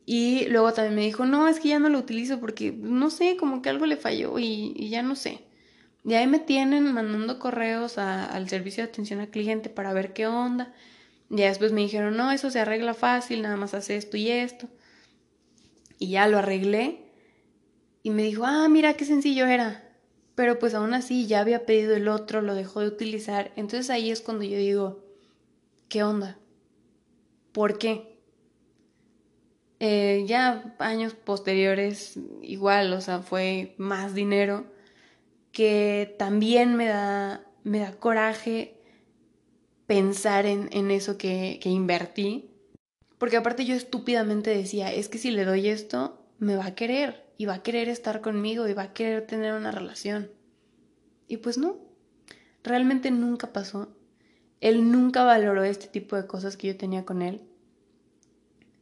[0.07, 3.37] Y luego también me dijo, no, es que ya no lo utilizo porque, no sé,
[3.37, 5.41] como que algo le falló y, ya no sé.
[6.05, 10.27] Y ahí me tienen mandando correos al servicio de atención al cliente para ver qué
[10.27, 10.75] onda.
[11.31, 14.69] Y después me dijeron, no, eso se arregla fácil, nada más hace esto y esto.
[15.99, 17.01] Y ya lo arreglé.
[18.03, 19.84] Y me dijo, ah, mira qué sencillo era.
[20.35, 23.53] Pero pues aún así ya había pedido el otro, lo dejó de utilizar.
[23.57, 25.05] Entonces ahí es cuando yo digo,
[25.89, 26.39] ¿qué onda?
[27.53, 28.14] ¿Por qué?
[29.80, 34.64] Eh, ya años posteriores, igual, o sea, fue más dinero,
[35.53, 38.80] que también me da, me da coraje
[39.87, 42.51] pensar en, en eso que, que invertí,
[43.18, 47.24] porque aparte yo estúpidamente decía, es que si le doy esto, me va a querer,
[47.37, 50.30] y va a querer estar conmigo, y va a querer tener una relación.
[51.28, 51.78] Y pues no.
[52.62, 53.95] realmente nunca pasó.
[54.61, 57.43] Él nunca valoró este tipo de cosas que yo tenía con él.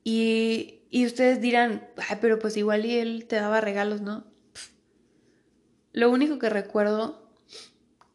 [0.04, 4.24] Y, y ustedes dirán, Ay, pero pues igual y él te daba regalos, ¿no?
[5.92, 7.30] Lo único que recuerdo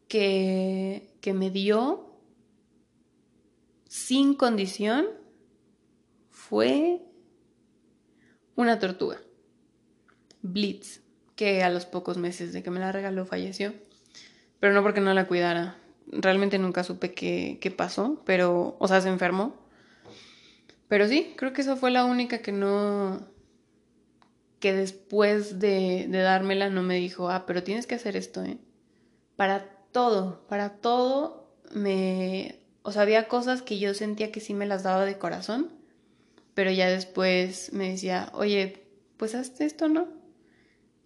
[0.08, 2.08] que, que me dio
[3.88, 5.06] sin condición
[6.30, 7.02] fue
[8.56, 9.20] una tortuga,
[10.52, 11.00] Blitz,
[11.36, 13.72] que a los pocos meses de que me la regaló falleció,
[14.60, 15.76] pero no porque no la cuidara.
[16.10, 19.54] Realmente nunca supe qué, pasó, pero, o sea, se enfermó.
[20.88, 23.20] Pero sí, creo que esa fue la única que no,
[24.58, 28.58] que después de, de, dármela no me dijo, ah, pero tienes que hacer esto, ¿eh?
[29.36, 32.58] Para todo, para todo me...
[32.82, 35.70] O sea, había cosas que yo sentía que sí me las daba de corazón,
[36.54, 38.86] pero ya después me decía, oye,
[39.18, 40.17] pues hazte esto, ¿no?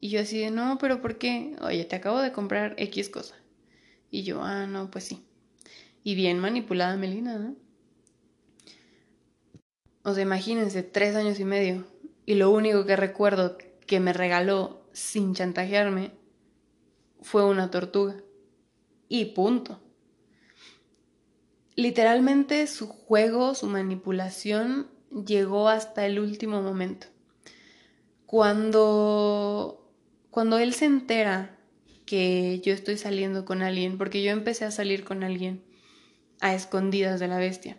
[0.03, 1.55] Y yo así de, no, pero ¿por qué?
[1.61, 3.37] Oye, te acabo de comprar X cosa.
[4.11, 5.25] Y yo, ah, no, pues sí.
[6.03, 7.55] Y bien manipulada Melina, ¿no?
[10.03, 11.85] O sea, imagínense, tres años y medio.
[12.27, 16.11] Y lo único que recuerdo que me regaló sin chantajearme
[17.21, 18.17] fue una tortuga.
[19.09, 19.79] Y punto.
[21.77, 27.07] Literalmente su juego, su manipulación llegó hasta el último momento.
[28.27, 29.82] Cuando,
[30.33, 31.59] cuando él se entera
[32.07, 35.63] que yo estoy saliendo con alguien, porque yo empecé a salir con alguien
[36.41, 37.77] a escondidas de la bestia.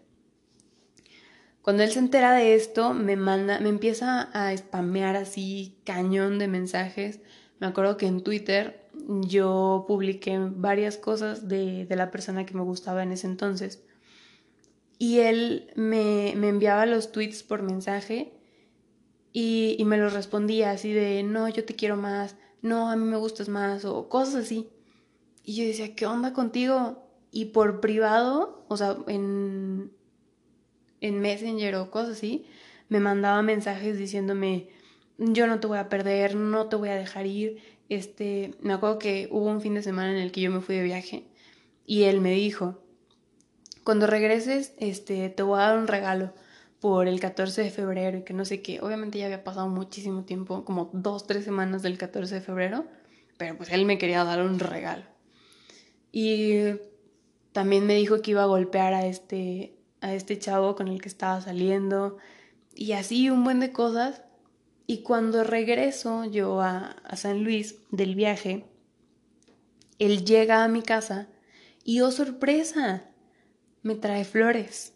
[1.63, 6.47] Cuando él se entera de esto, me manda, me empieza a spamear así cañón de
[6.47, 7.21] mensajes.
[7.59, 12.61] Me acuerdo que en Twitter yo publiqué varias cosas de, de la persona que me
[12.61, 13.83] gustaba en ese entonces.
[14.99, 18.31] Y él me, me enviaba los tweets por mensaje
[19.31, 23.03] y, y, me los respondía así de, no, yo te quiero más, no, a mí
[23.03, 24.70] me gustas más, o cosas así.
[25.43, 27.03] Y yo decía, ¿qué onda contigo?
[27.30, 29.91] Y por privado, o sea, en,
[31.01, 32.45] en Messenger o cosas así,
[32.88, 34.70] me mandaba mensajes diciéndome,
[35.18, 37.61] yo no te voy a perder, no te voy a dejar ir.
[37.89, 40.76] Este, me acuerdo que hubo un fin de semana en el que yo me fui
[40.76, 41.28] de viaje
[41.86, 42.80] y él me dijo,
[43.84, 46.34] cuando regreses, este, te voy a dar un regalo
[46.84, 48.81] por el 14 de febrero y que no sé qué.
[48.81, 52.84] Obviamente ya había pasado muchísimo tiempo, como dos, tres semanas del 14 de febrero,
[53.38, 55.05] pero pues él me quería dar un regalo.
[56.11, 56.57] Y
[57.53, 61.07] también me dijo que iba a golpear a este, a este chavo con el que
[61.07, 62.17] estaba saliendo
[62.75, 64.21] y así un buen de cosas.
[64.86, 68.65] Y cuando regreso yo a, a San Luis del viaje,
[69.99, 71.29] él llega a mi casa
[71.86, 73.09] y oh sorpresa,
[73.84, 74.92] me trae flores.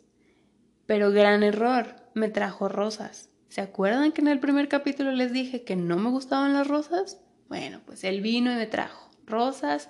[0.87, 3.29] Pero gran error, me trajo rosas.
[3.49, 7.19] ¿Se acuerdan que en el primer capítulo les dije que no me gustaban las rosas?
[7.47, 9.89] Bueno, pues él vino y me trajo rosas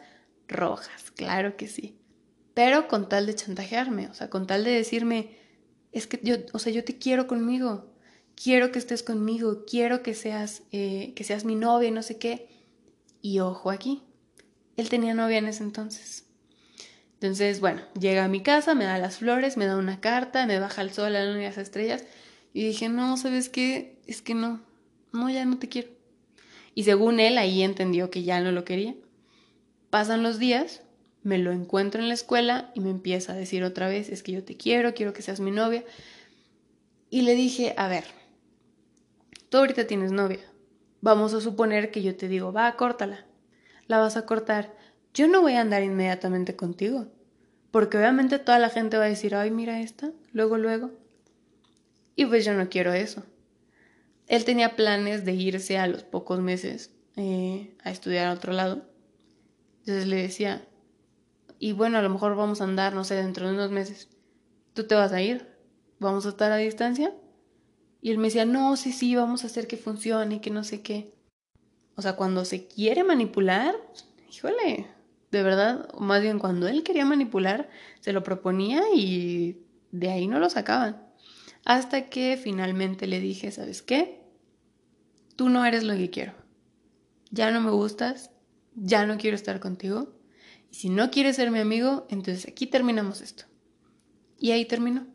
[0.50, 1.98] rojas, claro que sí
[2.58, 5.30] pero con tal de chantajearme, o sea, con tal de decirme,
[5.92, 7.94] es que yo, o sea, yo te quiero conmigo,
[8.34, 12.18] quiero que estés conmigo, quiero que seas, eh, que seas mi novia y no sé
[12.18, 12.50] qué.
[13.22, 14.02] Y ojo aquí,
[14.76, 16.26] él tenía novia en ese entonces.
[17.22, 20.60] Entonces, bueno, llega a mi casa, me da las flores, me da una carta, me
[20.60, 22.04] baja el sol, la luna y las estrellas.
[22.54, 24.00] Y dije, no, ¿sabes qué?
[24.06, 24.62] Es que no,
[25.14, 25.90] no, ya no te quiero.
[26.76, 28.96] Y según él, ahí entendió que ya no lo quería.
[29.90, 30.82] Pasan los días
[31.28, 34.32] me lo encuentro en la escuela y me empieza a decir otra vez, es que
[34.32, 35.84] yo te quiero, quiero que seas mi novia.
[37.10, 38.06] Y le dije, a ver,
[39.50, 40.40] tú ahorita tienes novia.
[41.02, 43.26] Vamos a suponer que yo te digo, va, córtala.
[43.88, 44.74] La vas a cortar.
[45.18, 47.08] Yo no voy a andar inmediatamente contigo.
[47.72, 50.92] Porque obviamente toda la gente va a decir, ay, mira esta, luego, luego.
[52.16, 53.24] Y pues yo no quiero eso.
[54.28, 58.86] Él tenía planes de irse a los pocos meses eh, a estudiar a otro lado.
[59.80, 60.68] Entonces le decía,
[61.58, 64.10] y bueno, a lo mejor vamos a andar, no sé, dentro de unos meses.
[64.76, 65.48] ¿Tú te vas a ir?
[65.98, 67.12] ¿Vamos a estar a distancia?
[68.04, 70.84] Y él me decía, no, sí, sí, vamos a hacer que funcione, que no sé
[70.84, 71.12] qué.
[71.96, 73.74] O sea, cuando se quiere manipular,
[74.32, 74.97] híjole,
[75.32, 77.70] de verdad, más bien cuando él quería manipular,
[78.00, 79.62] se lo proponía y
[79.92, 81.06] de ahí no lo sacaban.
[81.66, 84.22] Hasta que finalmente le dije, ¿sabes qué?
[85.36, 86.34] Tú no eres lo que quiero.
[87.30, 88.32] Ya no me gustas,
[88.76, 90.18] ya no quiero estar contigo
[90.72, 93.46] y si no quieres ser mi amigo, entonces aquí terminamos esto.
[94.40, 95.08] Y ahí terminó.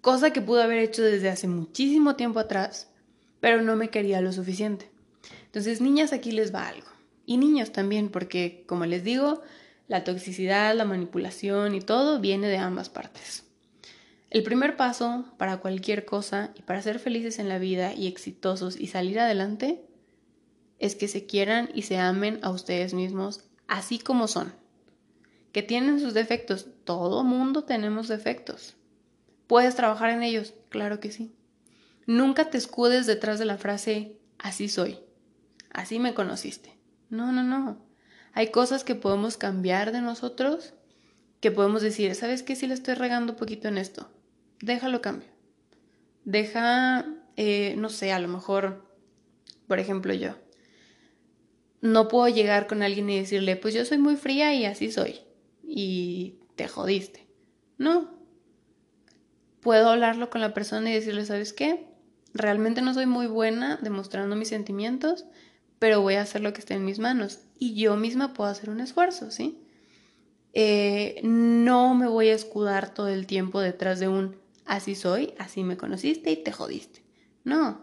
[0.00, 2.90] Cosa que pudo haber hecho desde hace muchísimo tiempo atrás,
[3.40, 4.90] pero no me quería lo suficiente.
[5.46, 6.86] Entonces, niñas, aquí les va algo.
[7.30, 9.40] Y niños también, porque, como les digo,
[9.86, 13.44] la toxicidad, la manipulación y todo viene de ambas partes.
[14.30, 18.80] El primer paso para cualquier cosa y para ser felices en la vida y exitosos
[18.80, 19.80] y salir adelante
[20.80, 24.52] es que se quieran y se amen a ustedes mismos así como son.
[25.52, 26.66] que tienen sus defectos.
[26.82, 28.74] Todo mundo tenemos defectos.
[29.46, 30.54] ¿Puedes trabajar en ellos?
[30.68, 31.32] Claro que sí.
[32.06, 34.98] Nunca te escudes detrás de la frase así soy,
[35.70, 36.79] así me conociste.
[37.10, 37.78] No, no, no.
[38.32, 40.74] Hay cosas que podemos cambiar de nosotros,
[41.40, 42.54] que podemos decir, ¿sabes qué?
[42.54, 44.08] Si le estoy regando un poquito en esto,
[44.60, 45.28] déjalo cambio.
[46.24, 47.06] Deja,
[47.36, 48.86] eh, no sé, a lo mejor,
[49.66, 50.36] por ejemplo, yo.
[51.80, 55.20] No puedo llegar con alguien y decirle, pues yo soy muy fría y así soy.
[55.62, 57.26] Y te jodiste.
[57.78, 58.10] No.
[59.60, 61.86] Puedo hablarlo con la persona y decirle, ¿sabes qué?
[62.34, 65.24] Realmente no soy muy buena demostrando mis sentimientos,
[65.80, 67.40] pero voy a hacer lo que esté en mis manos.
[67.58, 69.58] Y yo misma puedo hacer un esfuerzo, ¿sí?
[70.52, 75.64] Eh, no me voy a escudar todo el tiempo detrás de un así soy, así
[75.64, 77.02] me conociste y te jodiste.
[77.44, 77.82] No,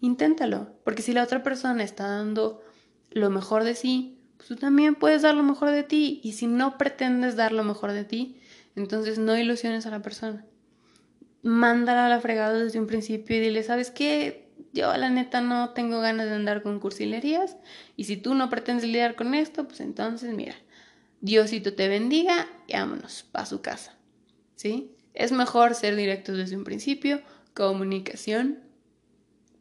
[0.00, 2.62] inténtalo, porque si la otra persona está dando
[3.10, 6.20] lo mejor de sí, pues tú también puedes dar lo mejor de ti.
[6.24, 8.40] Y si no pretendes dar lo mejor de ti,
[8.74, 10.46] entonces no ilusiones a la persona.
[11.42, 14.43] Mándala a la fregada desde un principio y dile, ¿sabes qué?
[14.72, 17.56] Yo la neta no tengo ganas de andar con cursilerías
[17.96, 20.54] y si tú no pretendes lidiar con esto, pues entonces mira,
[21.20, 23.96] Diosito te bendiga y vámonos para su casa.
[24.56, 24.92] ¿Sí?
[25.14, 27.22] Es mejor ser directos desde un principio,
[27.54, 28.60] comunicación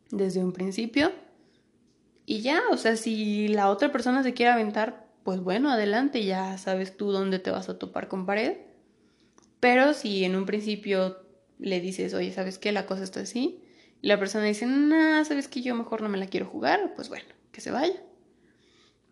[0.09, 1.11] desde un principio.
[2.25, 6.57] Y ya, o sea, si la otra persona se quiere aventar, pues bueno, adelante, ya
[6.57, 8.57] sabes tú dónde te vas a topar con pared.
[9.59, 11.17] Pero si en un principio
[11.59, 12.71] le dices, oye, ¿sabes qué?
[12.71, 13.62] La cosa está así.
[14.03, 15.61] La persona dice, no, ¿sabes qué?
[15.61, 16.93] Yo mejor no me la quiero jugar.
[16.93, 18.03] Pues bueno, que se vaya.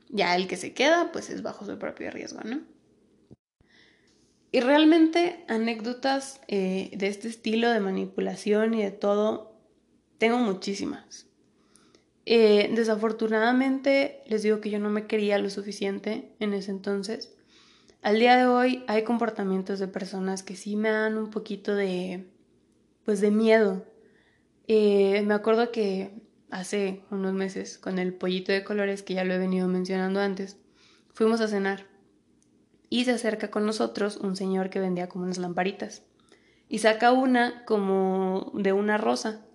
[0.10, 2.60] Ya el que se queda, pues es bajo su propio riesgo, ¿no?
[4.52, 9.56] Y realmente anécdotas eh, de este estilo de manipulación y de todo,
[10.18, 11.26] tengo muchísimas.
[12.26, 17.34] Eh, desafortunadamente les digo que yo no me quería lo suficiente en ese entonces.
[18.02, 22.26] Al día de hoy hay comportamientos de personas que sí me dan un poquito de,
[23.06, 23.86] pues de miedo.
[24.74, 26.12] Eh, me acuerdo que
[26.50, 30.56] hace unos meses con el pollito de colores que ya lo he venido mencionando antes,
[31.12, 31.88] fuimos a cenar
[32.90, 36.04] y se acerca con nosotros un señor que vendía como unas lamparitas
[36.70, 39.46] y saca una como de una rosa,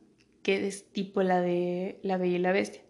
[0.42, 2.82] que es tipo la de la Bella y la Bestia.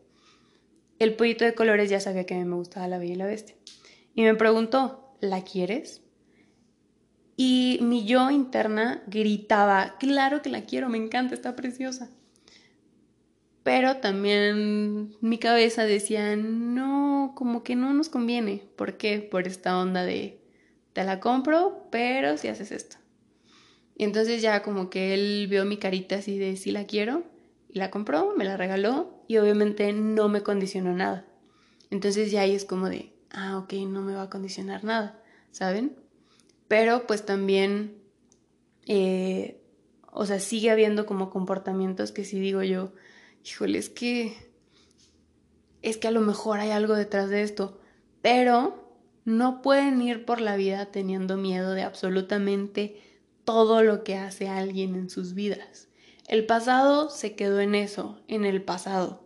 [0.98, 3.26] El pollito de colores ya sabía que a mí me gustaba la Bella y la
[3.26, 3.54] Bestia.
[4.16, 6.02] Y me preguntó, ¿la quieres?
[7.36, 12.10] Y mi yo interna gritaba, claro que la quiero, me encanta, está preciosa.
[13.62, 18.62] Pero también mi cabeza decía, no, como que no nos conviene.
[18.76, 19.18] ¿Por qué?
[19.18, 20.40] Por esta onda de,
[20.92, 22.96] te la compro, pero si haces esto.
[23.96, 27.24] Y entonces ya como que él vio mi carita así de, sí la quiero,
[27.68, 31.26] y la compró, me la regaló, y obviamente no me condicionó nada.
[31.90, 35.20] Entonces ya ahí es como de, ah, ok, no me va a condicionar nada,
[35.50, 35.96] ¿saben?
[36.68, 37.98] Pero pues también,
[38.86, 39.60] eh,
[40.10, 42.92] o sea, sigue habiendo como comportamientos que si digo yo,
[43.44, 44.36] híjole, es que,
[45.82, 47.78] es que a lo mejor hay algo detrás de esto,
[48.22, 48.86] pero
[49.24, 53.00] no pueden ir por la vida teniendo miedo de absolutamente
[53.44, 55.88] todo lo que hace alguien en sus vidas.
[56.26, 59.24] El pasado se quedó en eso, en el pasado.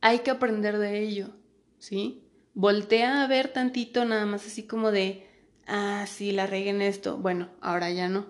[0.00, 1.30] Hay que aprender de ello,
[1.78, 2.24] ¿sí?
[2.54, 5.28] Voltea a ver tantito nada más así como de,
[5.66, 7.16] ah, sí, la regué en esto.
[7.16, 8.26] Bueno, ahora ya no.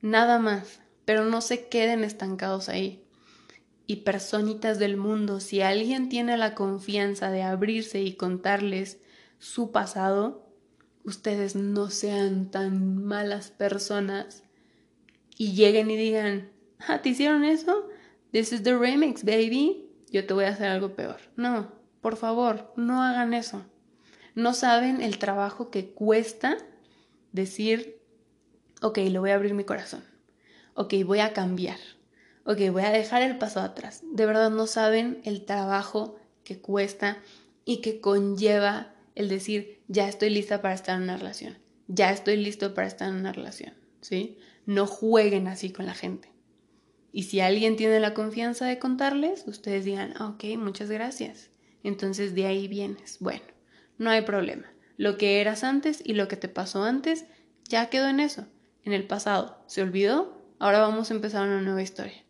[0.00, 3.04] Nada más, pero no se queden estancados ahí
[3.90, 8.98] y personitas del mundo, si alguien tiene la confianza de abrirse y contarles
[9.38, 10.46] su pasado,
[11.04, 14.42] ustedes no sean tan malas personas
[15.38, 16.50] y lleguen y digan,
[16.86, 17.88] ah, ¿te hicieron eso?
[18.30, 19.88] This is the remix, baby.
[20.12, 21.16] Yo te voy a hacer algo peor.
[21.36, 21.72] No,
[22.02, 23.64] por favor, no hagan eso.
[24.38, 26.58] No saben el trabajo que cuesta
[27.32, 28.00] decir,
[28.82, 30.04] ok, le voy a abrir mi corazón.
[30.74, 31.78] Ok, voy a cambiar
[32.48, 34.02] ok, voy a dejar el paso atrás.
[34.10, 37.18] De verdad no saben el trabajo que cuesta
[37.66, 41.58] y que conlleva el decir, ya estoy lista para estar en una relación,
[41.88, 44.38] ya estoy listo para estar en una relación, ¿sí?
[44.64, 46.30] No jueguen así con la gente.
[47.12, 51.50] Y si alguien tiene la confianza de contarles, ustedes digan, ah, ok, muchas gracias.
[51.82, 53.18] Entonces de ahí vienes.
[53.20, 53.44] Bueno,
[53.98, 54.72] no hay problema.
[54.96, 57.26] Lo que eras antes y lo que te pasó antes
[57.68, 58.46] ya quedó en eso,
[58.84, 59.62] en el pasado.
[59.66, 60.42] ¿Se olvidó?
[60.58, 62.24] Ahora vamos a empezar una nueva historia.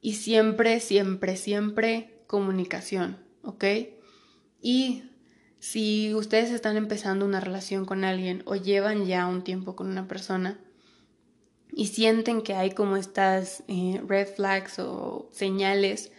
[0.00, 3.64] Y siempre, siempre, siempre comunicación, ¿ok?
[4.60, 5.04] Y
[5.58, 10.06] si ustedes están empezando una relación con alguien o llevan ya un tiempo con una
[10.06, 10.60] persona
[11.72, 16.12] y sienten que hay como estas eh, red flags o señales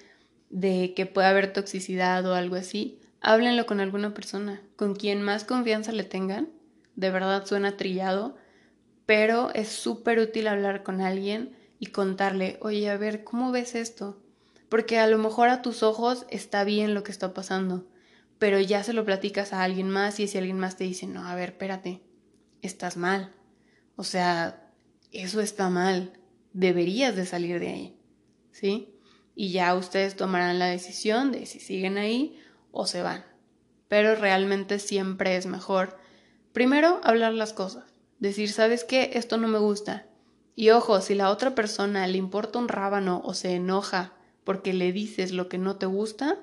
[0.50, 5.44] de que puede haber toxicidad o algo así, háblenlo con alguna persona, con quien más
[5.44, 6.50] confianza le tengan,
[6.96, 8.38] de verdad suena trillado,
[9.06, 14.22] pero es súper útil hablar con alguien y contarle, oye, a ver, ¿cómo ves esto?
[14.70, 17.88] Porque a lo mejor a tus ojos está bien lo que está pasando,
[18.40, 21.26] pero ya se lo platicas a alguien más y si alguien más te dice, no,
[21.26, 22.02] a ver, espérate,
[22.62, 23.34] estás mal.
[23.96, 24.72] O sea,
[25.12, 26.14] eso está mal,
[26.54, 28.00] deberías de salir de ahí,
[28.52, 28.94] ¿sí?
[29.36, 32.40] Y ya ustedes tomarán la decisión de si siguen ahí
[32.72, 33.26] o se van.
[33.88, 35.98] Pero realmente siempre es mejor,
[36.54, 37.86] primero, hablar las cosas,
[38.20, 39.12] decir, ¿sabes qué?
[39.14, 40.06] Esto no me gusta.
[40.56, 44.14] Y ojo, si la otra persona le importa un rábano o se enoja
[44.44, 46.40] porque le dices lo que no te gusta,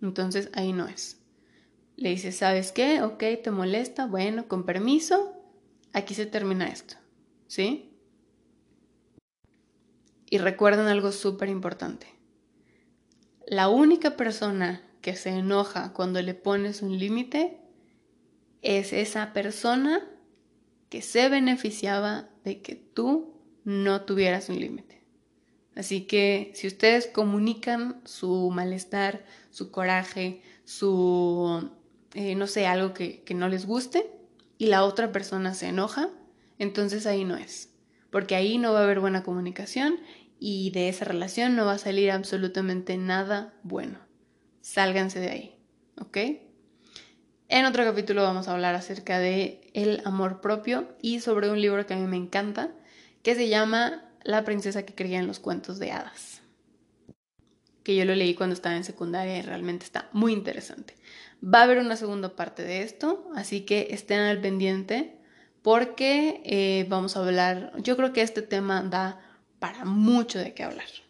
[0.00, 1.18] entonces ahí no es.
[1.96, 3.02] Le dices, ¿sabes qué?
[3.02, 5.34] Ok, te molesta, bueno, con permiso,
[5.92, 6.94] aquí se termina esto,
[7.48, 7.98] ¿sí?
[10.30, 12.06] Y recuerden algo súper importante.
[13.46, 17.56] La única persona que se enoja cuando le pones un límite
[18.60, 20.06] es esa persona
[20.90, 23.32] que se beneficiaba de que tú
[23.64, 25.02] no tuvieras un límite.
[25.74, 31.70] Así que si ustedes comunican su malestar, su coraje, su,
[32.12, 34.10] eh, no sé, algo que, que no les guste
[34.58, 36.10] y la otra persona se enoja,
[36.58, 37.72] entonces ahí no es.
[38.10, 40.00] Porque ahí no va a haber buena comunicación
[40.38, 44.07] y de esa relación no va a salir absolutamente nada bueno.
[44.68, 45.56] Sálganse de ahí,
[45.98, 46.18] ¿ok?
[47.48, 51.86] En otro capítulo vamos a hablar acerca de el amor propio y sobre un libro
[51.86, 52.70] que a mí me encanta,
[53.22, 56.42] que se llama La princesa que creía en los cuentos de hadas.
[57.82, 60.96] Que yo lo leí cuando estaba en secundaria y realmente está muy interesante.
[61.42, 65.16] Va a haber una segunda parte de esto, así que estén al pendiente
[65.62, 69.18] porque eh, vamos a hablar, yo creo que este tema da
[69.60, 71.07] para mucho de qué hablar.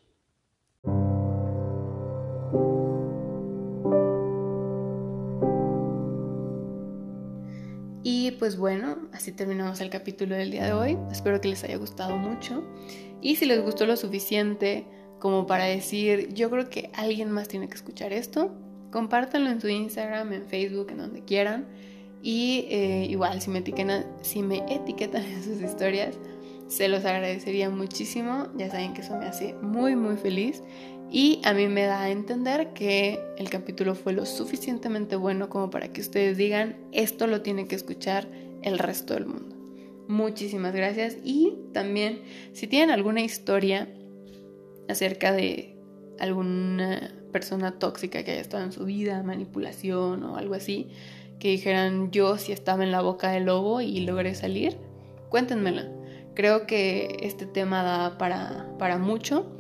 [8.29, 10.99] Y pues bueno, así terminamos el capítulo del día de hoy.
[11.11, 12.63] Espero que les haya gustado mucho.
[13.23, 14.85] Y si les gustó lo suficiente
[15.19, 18.55] como para decir, yo creo que alguien más tiene que escuchar esto,
[18.93, 21.69] compártanlo en su Instagram, en Facebook, en donde quieran.
[22.23, 26.19] Y eh, igual, si me, etiquetan, si me etiquetan en sus historias,
[26.67, 28.49] se los agradecería muchísimo.
[28.59, 30.63] Ya saben que eso me hace muy, muy feliz.
[31.11, 35.71] Y a mí me da a entender que el capítulo fue lo suficientemente bueno como
[35.71, 38.29] para que ustedes digan, esto lo tiene que escuchar
[38.63, 39.57] el resto del mundo.
[40.07, 41.17] Muchísimas gracias.
[41.25, 43.89] Y también, si tienen alguna historia
[44.89, 45.77] acerca de
[46.19, 50.89] alguna persona tóxica que haya estado en su vida, manipulación o algo así,
[51.39, 54.77] que dijeran yo si estaba en la boca del lobo y logré salir,
[55.31, 55.91] cuéntenmela.
[56.35, 59.58] Creo que este tema da para, para mucho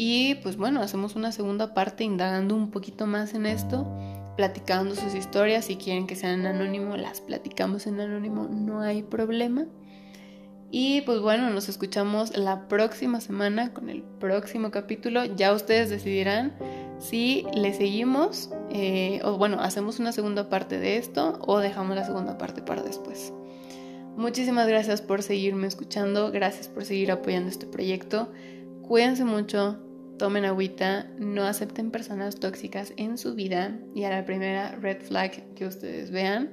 [0.00, 3.84] y pues bueno, hacemos una segunda parte indagando un poquito más en esto,
[4.36, 5.64] platicando sus historias.
[5.64, 9.66] Si quieren que sean en anónimo, las platicamos en anónimo, no hay problema.
[10.70, 15.24] Y pues bueno, nos escuchamos la próxima semana con el próximo capítulo.
[15.24, 16.54] Ya ustedes decidirán
[17.00, 22.04] si le seguimos eh, o bueno, hacemos una segunda parte de esto o dejamos la
[22.04, 23.32] segunda parte para después.
[24.16, 28.28] Muchísimas gracias por seguirme escuchando, gracias por seguir apoyando este proyecto.
[28.82, 29.80] Cuídense mucho,
[30.18, 35.54] tomen agüita, no acepten personas tóxicas en su vida y a la primera red flag
[35.54, 36.50] que ustedes vean,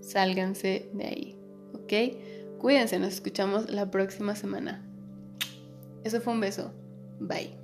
[0.00, 1.36] sálganse de ahí,
[1.74, 2.58] ¿ok?
[2.58, 4.86] Cuídense, nos escuchamos la próxima semana.
[6.04, 6.72] Eso fue un beso.
[7.20, 7.61] Bye.